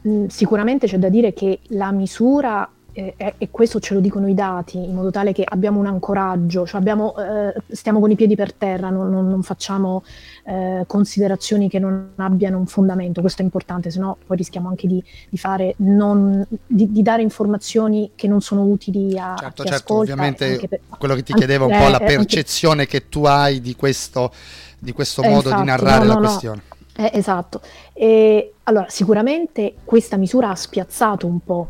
Mh, 0.03 0.27
sicuramente 0.27 0.87
c'è 0.87 0.99
da 0.99 1.09
dire 1.09 1.33
che 1.33 1.61
la 1.69 1.93
misura 1.93 2.69
eh, 2.93 3.35
e 3.39 3.51
questo 3.51 3.81
ce 3.81 3.95
lo 3.95 4.01
dicono 4.01 4.29
i 4.29 4.35
dati, 4.35 4.77
in 4.77 4.95
modo 4.95 5.11
tale 5.11 5.33
che 5.33 5.45
abbiamo 5.47 5.81
un 5.81 5.87
ancoraggio, 5.87 6.67
cioè 6.67 6.79
abbiamo, 6.79 7.15
eh, 7.17 7.55
stiamo 7.71 8.01
con 8.01 8.11
i 8.11 8.17
piedi 8.17 8.37
per 8.37 8.53
terra, 8.53 8.91
non, 8.91 9.11
non, 9.11 9.29
non 9.29 9.43
facciamo 9.43 10.05
eh, 10.45 10.85
considerazioni 10.87 11.69
che 11.71 11.79
non 11.79 12.11
abbiano 12.17 12.59
un 12.59 12.67
fondamento, 12.67 13.21
questo 13.21 13.41
è 13.41 13.45
importante, 13.45 13.91
se 13.91 13.99
no 13.99 14.19
poi 14.27 14.37
rischiamo 14.37 14.69
anche 14.69 14.87
di, 14.87 15.03
di, 15.29 15.39
fare 15.39 15.75
non, 15.79 16.47
di, 16.67 16.93
di, 16.93 17.03
dare 17.03 17.23
informazioni 17.23 18.11
che 18.15 18.29
non 18.29 18.43
sono 18.43 18.63
utili 18.63 19.19
a, 19.19 19.37
certo, 19.39 19.65
certo. 19.65 19.95
Ovviamente 19.95 20.61
per, 20.69 20.81
quello 20.99 21.15
che 21.15 21.23
ti 21.23 21.33
chiedevo 21.33 21.69
è 21.69 21.75
un 21.75 21.83
po' 21.83 21.91
la 21.91 21.99
percezione 21.99 22.83
anche, 22.83 23.01
che 23.01 23.09
tu 23.09 23.25
hai 23.25 23.61
di 23.61 23.75
questo, 23.75 24.33
di 24.79 24.93
questo 24.93 25.23
modo 25.23 25.49
infatti, 25.49 25.61
di 25.61 25.67
narrare 25.67 26.05
no, 26.05 26.13
la 26.13 26.15
no, 26.15 26.21
questione. 26.21 26.63
No. 26.69 26.81
Eh, 27.03 27.11
esatto. 27.15 27.61
E, 27.93 28.55
allora, 28.65 28.87
sicuramente 28.89 29.75
questa 29.85 30.17
misura 30.17 30.51
ha 30.51 30.55
spiazzato 30.55 31.27
un 31.27 31.41
po' 31.41 31.69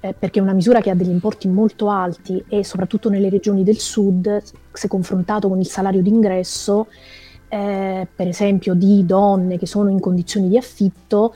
eh, 0.00 0.12
perché 0.12 0.38
è 0.38 0.42
una 0.42 0.52
misura 0.52 0.82
che 0.82 0.90
ha 0.90 0.94
degli 0.94 1.08
importi 1.08 1.48
molto 1.48 1.88
alti 1.88 2.44
e 2.46 2.62
soprattutto 2.62 3.08
nelle 3.08 3.30
regioni 3.30 3.64
del 3.64 3.78
sud, 3.78 4.42
se 4.70 4.88
confrontato 4.88 5.48
con 5.48 5.58
il 5.60 5.66
salario 5.66 6.02
d'ingresso, 6.02 6.88
eh, 7.48 8.06
per 8.14 8.28
esempio 8.28 8.74
di 8.74 9.06
donne 9.06 9.56
che 9.56 9.66
sono 9.66 9.88
in 9.88 9.98
condizioni 9.98 10.48
di 10.48 10.58
affitto, 10.58 11.34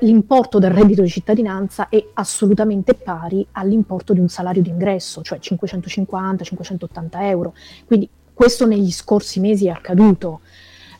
l'importo 0.00 0.58
del 0.58 0.72
reddito 0.72 1.02
di 1.02 1.08
cittadinanza 1.08 1.88
è 1.88 2.04
assolutamente 2.14 2.94
pari 2.94 3.46
all'importo 3.52 4.12
di 4.12 4.18
un 4.18 4.28
salario 4.28 4.62
d'ingresso, 4.62 5.22
cioè 5.22 5.38
550-580 5.38 7.08
euro. 7.20 7.54
Quindi 7.86 8.08
questo 8.34 8.66
negli 8.66 8.90
scorsi 8.90 9.38
mesi 9.38 9.68
è 9.68 9.70
accaduto 9.70 10.40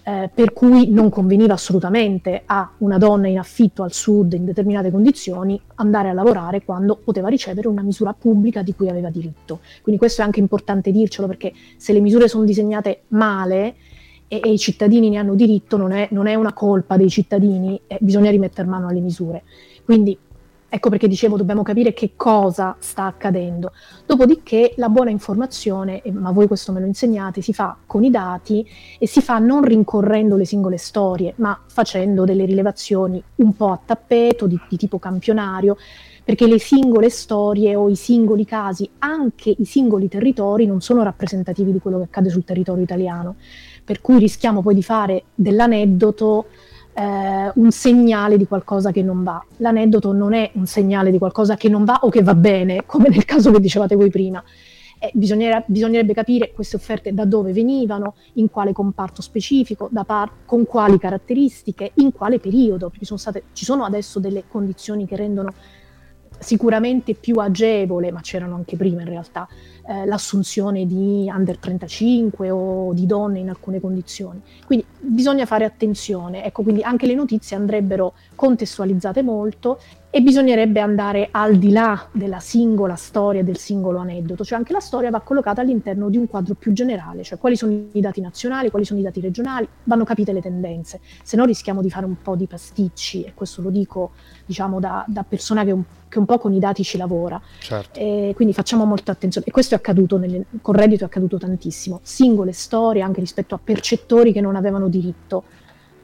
eh, 0.09 0.31
per 0.33 0.53
cui 0.53 0.92
non 0.92 1.09
conveniva 1.09 1.55
assolutamente 1.55 2.42
a 2.47 2.71
una 2.79 2.97
donna 2.97 3.27
in 3.27 3.40
affitto 3.40 3.83
al 3.83 3.92
sud 3.92 4.35
in 4.35 4.45
determinate 4.45 4.92
condizioni 4.92 5.61
andare 5.77 6.11
a 6.11 6.12
lavorare 6.12 6.62
quando 6.64 6.95
poteva 6.95 7.27
ricevere 7.27 7.66
una 7.66 7.83
misura 7.83 8.12
pubblica 8.12 8.62
di 8.62 8.73
cui 8.73 8.88
aveva 8.88 9.11
diritto. 9.11 9.59
Quindi 9.83 10.01
questo 10.01 10.23
è 10.23 10.25
anche 10.25 10.38
importante 10.38 10.92
dircelo 10.92 11.27
perché 11.27 11.53
se 11.77 11.92
le 11.92 11.99
misure 11.99 12.29
sono 12.29 12.45
disegnate 12.45 13.01
male 13.09 13.75
e, 14.29 14.40
e 14.45 14.53
i 14.53 14.59
cittadini 14.59 15.09
ne 15.09 15.16
hanno 15.16 15.35
diritto 15.35 15.77
non 15.77 15.90
è, 15.90 16.07
non 16.12 16.29
è 16.29 16.37
una 16.37 16.53
colpa 16.53 16.97
dei 16.97 17.11
cittadini, 17.11 17.81
eh, 17.88 17.99
bisogna 18.01 18.31
rimettere 18.31 18.69
mano 18.69 18.87
alle 18.87 19.01
misure. 19.01 19.42
Quindi 19.85 20.16
Ecco 20.68 20.90
perché 20.90 21.07
dicevo 21.07 21.37
dobbiamo 21.37 21.62
capire 21.62 21.92
che 21.94 22.12
cosa 22.16 22.76
sta 22.81 23.05
accadendo. 23.05 23.72
Dopodiché 24.05 24.74
la 24.76 24.88
buona 24.88 25.11
informazione, 25.11 26.02
ma 26.11 26.33
voi 26.33 26.48
questo 26.48 26.72
me 26.72 26.81
lo 26.81 26.87
insegnate, 26.87 27.40
si 27.40 27.52
fa 27.52 27.76
con 27.87 28.02
i 28.02 28.11
dati 28.11 28.66
e 28.98 29.07
si 29.07 29.20
fa 29.20 29.38
non 29.38 29.62
rincorrendo 29.62 30.37
le 30.37 30.44
singole 30.44 30.76
storie, 30.76 31.35
ma 31.37 31.59
facendo 31.66 32.24
delle 32.24 32.44
rilevazioni 32.44 33.22
un 33.37 33.55
po' 33.55 33.70
a 33.70 33.81
tappeto, 33.83 34.48
di, 34.48 34.59
di 34.68 34.76
tipo 34.76 34.98
campionario, 34.98 35.76
perché 36.24 36.48
le 36.48 36.59
singole 36.59 37.11
storie 37.11 37.76
o 37.76 37.88
i 37.88 37.94
singoli 37.94 38.44
casi, 38.44 38.90
anche 38.98 39.55
i 39.57 39.64
singoli 39.64 40.09
territori, 40.09 40.66
non 40.66 40.81
sono 40.81 41.05
rappresentativi 41.05 41.70
di 41.70 41.79
quello 41.79 41.98
che 41.98 42.05
accade 42.05 42.31
sul 42.31 42.44
territorio 42.44 42.83
italiano. 42.83 43.37
Per 43.85 44.00
cui 44.00 44.18
rischiamo 44.18 44.62
poi 44.62 44.74
di 44.74 44.83
fare 44.83 45.26
dell'aneddoto 45.33 46.46
eh, 46.97 47.53
un 47.55 47.71
segnale 47.71 48.39
di 48.39 48.47
qualcosa 48.47 48.91
che 48.91 49.03
non 49.03 49.23
va. 49.23 49.45
L'aneddoto 49.59 50.13
non 50.13 50.33
è 50.33 50.51
un 50.55 50.67
segnale 50.67 51.11
di 51.11 51.19
qualcosa 51.19 51.57
che 51.57 51.69
non 51.69 51.85
va 51.85 51.99
o 52.03 52.09
che 52.09 52.23
va 52.23 52.35
bene, 52.35 52.85
come 52.87 53.09
nel 53.09 53.25
caso 53.25 53.51
che 53.53 53.61
dicevate 53.61 53.95
voi 53.95 54.09
prima. 54.09 54.43
Eh, 54.99 55.11
bisognerebbe 55.13 56.15
capire 56.15 56.53
queste 56.55 56.77
offerte 56.77 57.13
da 57.13 57.27
dove 57.27 57.53
venivano, 57.53 58.15
in 58.35 58.49
quale 58.49 58.73
comparto 58.73 59.21
specifico, 59.21 59.91
par- 60.07 60.31
con 60.47 60.65
quali 60.65 60.99
caratteristiche, 60.99 61.91
in 61.97 62.13
quale 62.13 62.39
periodo, 62.39 62.89
perché 62.89 63.05
sono 63.05 63.19
state, 63.19 63.45
ci 63.53 63.67
sono 63.67 63.85
adesso 63.85 64.19
delle 64.19 64.45
condizioni 64.49 65.07
che 65.07 65.17
rendono 65.17 65.53
sicuramente 66.39 67.15
più 67.15 67.37
agevole, 67.37 68.11
ma 68.11 68.21
c'erano 68.21 68.55
anche 68.55 68.77
prima 68.77 69.03
in 69.03 69.09
realtà, 69.09 69.47
eh, 69.88 70.05
l'assunzione 70.07 70.87
di 70.87 71.31
under 71.33 71.59
35 71.59 72.51
o 72.51 72.92
di 72.92 73.07
donne 73.07 73.38
in 73.38 73.49
alcune 73.49 73.81
condizioni. 73.81 74.40
Quindi 74.64 74.85
bisogna 74.99 75.46
fare 75.46 75.64
attenzione, 75.64 76.44
ecco, 76.44 76.62
quindi 76.62 76.83
anche 76.83 77.07
le 77.07 77.14
notizie 77.14 77.57
andrebbero 77.57 78.14
contestualizzate 78.35 79.22
molto 79.22 79.79
e 80.16 80.22
bisognerebbe 80.22 80.81
andare 80.81 81.29
al 81.31 81.57
di 81.57 81.70
là 81.70 82.09
della 82.11 82.40
singola 82.40 82.94
storia, 82.96 83.42
del 83.42 83.59
singolo 83.59 83.99
aneddoto, 83.99 84.44
cioè 84.44 84.57
anche 84.57 84.72
la 84.72 84.81
storia 84.81 85.11
va 85.11 85.20
collocata 85.20 85.61
all'interno 85.61 86.09
di 86.09 86.16
un 86.16 86.27
quadro 86.27 86.55
più 86.55 86.72
generale, 86.72 87.22
cioè 87.22 87.38
quali 87.38 87.55
sono 87.55 87.72
i 87.92 88.01
dati 88.01 88.22
nazionali, 88.22 88.70
quali 88.70 88.87
sono 88.87 88.99
i 88.99 89.03
dati 89.03 89.20
regionali, 89.20 89.68
vanno 89.85 90.05
capite 90.05 90.33
le 90.33 90.40
tendenze, 90.40 91.01
se 91.22 91.37
no 91.37 91.44
rischiamo 91.44 91.83
di 91.83 91.90
fare 91.90 92.07
un 92.07 92.22
po' 92.22 92.35
di 92.35 92.46
pasticci 92.46 93.25
e 93.25 93.35
questo 93.35 93.61
lo 93.61 93.68
dico 93.68 94.12
diciamo 94.46 94.81
da, 94.81 95.05
da 95.07 95.22
persona 95.22 95.64
che 95.64 95.72
un, 95.72 95.83
che 96.09 96.18
un, 96.18 96.25
po' 96.25 96.38
con 96.38 96.55
i 96.55 96.59
dati 96.61 96.83
ci 96.83 96.96
lavora, 96.96 97.38
certo. 97.59 98.01
quindi 98.35 98.55
facciamo 98.55 98.87
molta 98.87 99.12
attenzione 99.12 99.46
e 99.46 99.51
questo 99.51 99.75
è 99.77 99.79
accaduto, 99.79 100.19
nel, 100.19 100.45
con 100.61 100.75
Reddito 100.75 101.05
è 101.05 101.07
accaduto 101.07 101.39
tantissimo, 101.39 102.01
singole 102.03 102.53
storie 102.53 103.03
anche 103.03 103.21
rispetto 103.21 103.55
a 103.55 103.61
percettori 103.62 104.33
che 104.33 104.41
non 104.41 104.57
avevano 104.57 104.89
diritto 104.89 105.45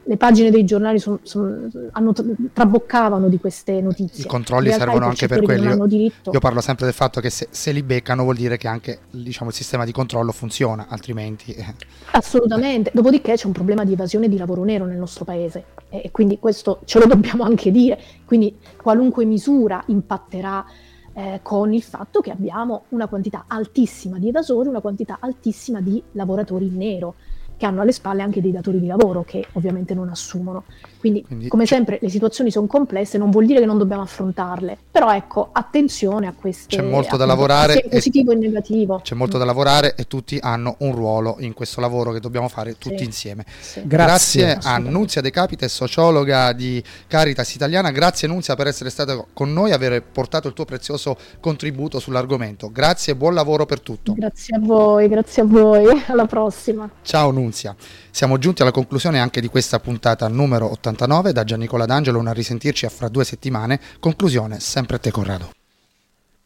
le 0.05 0.17
pagine 0.17 0.51
dei 0.51 0.65
giornali 0.65 0.99
son, 0.99 1.19
son, 1.21 1.89
hanno, 1.91 2.13
traboccavano 2.51 3.29
di 3.29 3.39
queste 3.39 3.79
notizie. 3.79 4.23
I 4.23 4.27
controlli 4.27 4.71
servono 4.71 5.05
anche 5.05 5.27
per 5.27 5.41
quelli. 5.41 5.65
Io, 5.65 6.11
io, 6.31 6.39
parlo 6.39 6.59
sempre 6.59 6.85
del 6.85 6.93
fatto 6.93 7.21
che 7.21 7.29
se, 7.29 7.47
se, 7.49 7.71
li 7.71 7.83
beccano 7.83 8.23
vuol 8.23 8.35
dire 8.35 8.57
che 8.57 8.67
anche 8.67 8.99
diciamo, 9.09 9.49
il 9.49 9.55
sistema 9.55 9.85
di 9.85 9.91
controllo 9.91 10.31
funziona, 10.31 10.87
altrimenti... 10.89 11.53
Eh. 11.53 11.73
Assolutamente. 12.11 12.91
Dopodiché 12.93 13.35
c'è 13.35 13.45
un 13.45 13.53
problema 13.53 13.85
di 13.85 13.93
evasione 13.93 14.27
di 14.27 14.37
lavoro 14.37 14.63
nero 14.63 14.85
nel 14.85 14.97
nostro 14.97 15.23
paese 15.23 15.65
e 15.89 16.11
quindi 16.11 16.37
questo 16.37 16.81
ce 16.83 16.99
lo 16.99 17.05
dobbiamo 17.05 17.43
anche 17.43 17.71
dire. 17.71 17.99
Quindi 18.25 18.57
qualunque 18.75 19.23
misura 19.23 19.81
impatterà 19.87 20.65
eh, 21.13 21.39
con 21.41 21.73
il 21.73 21.83
fatto 21.83 22.21
che 22.21 22.31
abbiamo 22.31 22.85
una 22.89 23.07
quantità 23.07 23.45
altissima 23.47 24.17
di 24.17 24.29
evasori, 24.29 24.67
una 24.67 24.81
quantità 24.81 25.17
altissima 25.19 25.81
di 25.81 26.01
lavoratori 26.13 26.67
in 26.67 26.77
nero 26.77 27.15
che 27.55 27.65
hanno 27.65 27.81
alle 27.81 27.91
spalle 27.91 28.21
anche 28.23 28.41
dei 28.41 28.51
datori 28.51 28.79
di 28.79 28.87
lavoro 28.87 29.23
che 29.23 29.45
ovviamente 29.53 29.93
non 29.93 30.09
assumono. 30.09 30.63
Quindi, 31.03 31.21
Quindi 31.21 31.49
come 31.49 31.65
sempre, 31.65 31.97
le 32.01 32.07
situazioni 32.07 32.49
sono 32.49 32.65
complesse, 32.65 33.17
non 33.17 33.29
vuol 33.29 33.45
dire 33.45 33.59
che 33.59 33.65
non 33.65 33.77
dobbiamo 33.77 34.03
affrontarle, 34.03 34.77
però 34.89 35.13
ecco, 35.13 35.49
attenzione 35.51 36.27
a 36.27 36.33
queste... 36.33 36.77
C'è 36.77 36.81
molto 36.81 37.17
da 37.17 37.25
lavorare. 37.25 37.73
Sia 37.73 37.89
positivo 37.89 38.31
e, 38.31 38.35
e 38.35 38.37
negativo. 38.37 39.01
C'è 39.03 39.13
molto 39.13 39.37
da 39.37 39.43
lavorare 39.43 39.95
e 39.95 40.05
tutti 40.05 40.39
hanno 40.41 40.77
un 40.77 40.95
ruolo 40.95 41.35
in 41.39 41.51
questo 41.51 41.81
lavoro 41.81 42.13
che 42.13 42.21
dobbiamo 42.21 42.47
fare 42.47 42.77
tutti 42.77 42.99
sì. 42.99 43.03
insieme. 43.03 43.43
Sì. 43.59 43.81
Grazie. 43.85 44.45
Grazie 44.45 44.69
a 44.69 44.77
Nunzia 44.77 45.19
De 45.19 45.29
Capite, 45.29 45.67
sociologa 45.67 46.53
di 46.53 46.81
Caritas 47.05 47.53
Italiana. 47.53 47.91
Grazie 47.91 48.29
Nunzia 48.29 48.55
per 48.55 48.67
essere 48.67 48.89
stata 48.89 49.25
con 49.33 49.51
noi 49.51 49.71
e 49.71 49.73
aver 49.73 50.01
portato 50.03 50.47
il 50.47 50.53
tuo 50.53 50.63
prezioso 50.63 51.17
contributo 51.41 51.99
sull'argomento. 51.99 52.71
Grazie 52.71 53.11
e 53.11 53.15
buon 53.17 53.33
lavoro 53.33 53.65
per 53.65 53.81
tutto. 53.81 54.13
Grazie 54.13 54.55
a 54.55 54.59
voi, 54.61 55.09
grazie 55.09 55.41
a 55.41 55.45
voi. 55.45 56.01
Alla 56.07 56.27
prossima. 56.27 56.89
Ciao 57.01 57.29
Nunzia. 57.31 57.75
Siamo 58.09 58.37
giunti 58.37 58.61
alla 58.61 58.69
conclusione 58.69 59.19
anche 59.19 59.41
di 59.41 59.47
questa 59.47 59.79
puntata 59.79 60.27
numero 60.27 60.69
89. 60.69 60.92
Da 60.95 61.43
Giannicola 61.43 61.85
D'Angelo, 61.85 62.19
una 62.19 62.33
risentirci 62.33 62.85
a 62.85 62.89
fra 62.89 63.09
due 63.09 63.23
settimane. 63.23 63.79
Conclusione, 63.99 64.59
sempre 64.59 64.95
a 64.95 64.99
te 64.99 65.11
Corrado. 65.11 65.51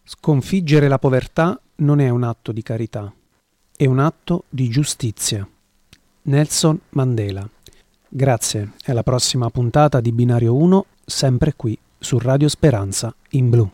Sconfiggere 0.04 0.88
la 0.88 1.00
povertà 1.00 1.60
non 1.78 2.00
è 2.00 2.10
un 2.10 2.24
atto 2.24 2.52
di 2.52 2.64
carità, 2.64 3.12
è 3.76 3.86
un 3.86 4.00
atto 4.00 4.46
di 4.50 4.70
giustizia. 4.70 5.48
Nelson 6.24 6.80
Mandela. 6.90 7.48
Grazie 8.10 8.72
e 8.86 8.92
alla 8.92 9.04
prossima 9.04 9.50
puntata 9.50 10.00
di 10.00 10.12
Binario 10.12 10.56
1, 10.56 10.86
sempre 11.06 11.54
qui 11.56 11.78
su 12.00 12.18
Radio 12.20 12.48
Speranza 12.48 13.14
in 13.32 13.50
blu. 13.50 13.70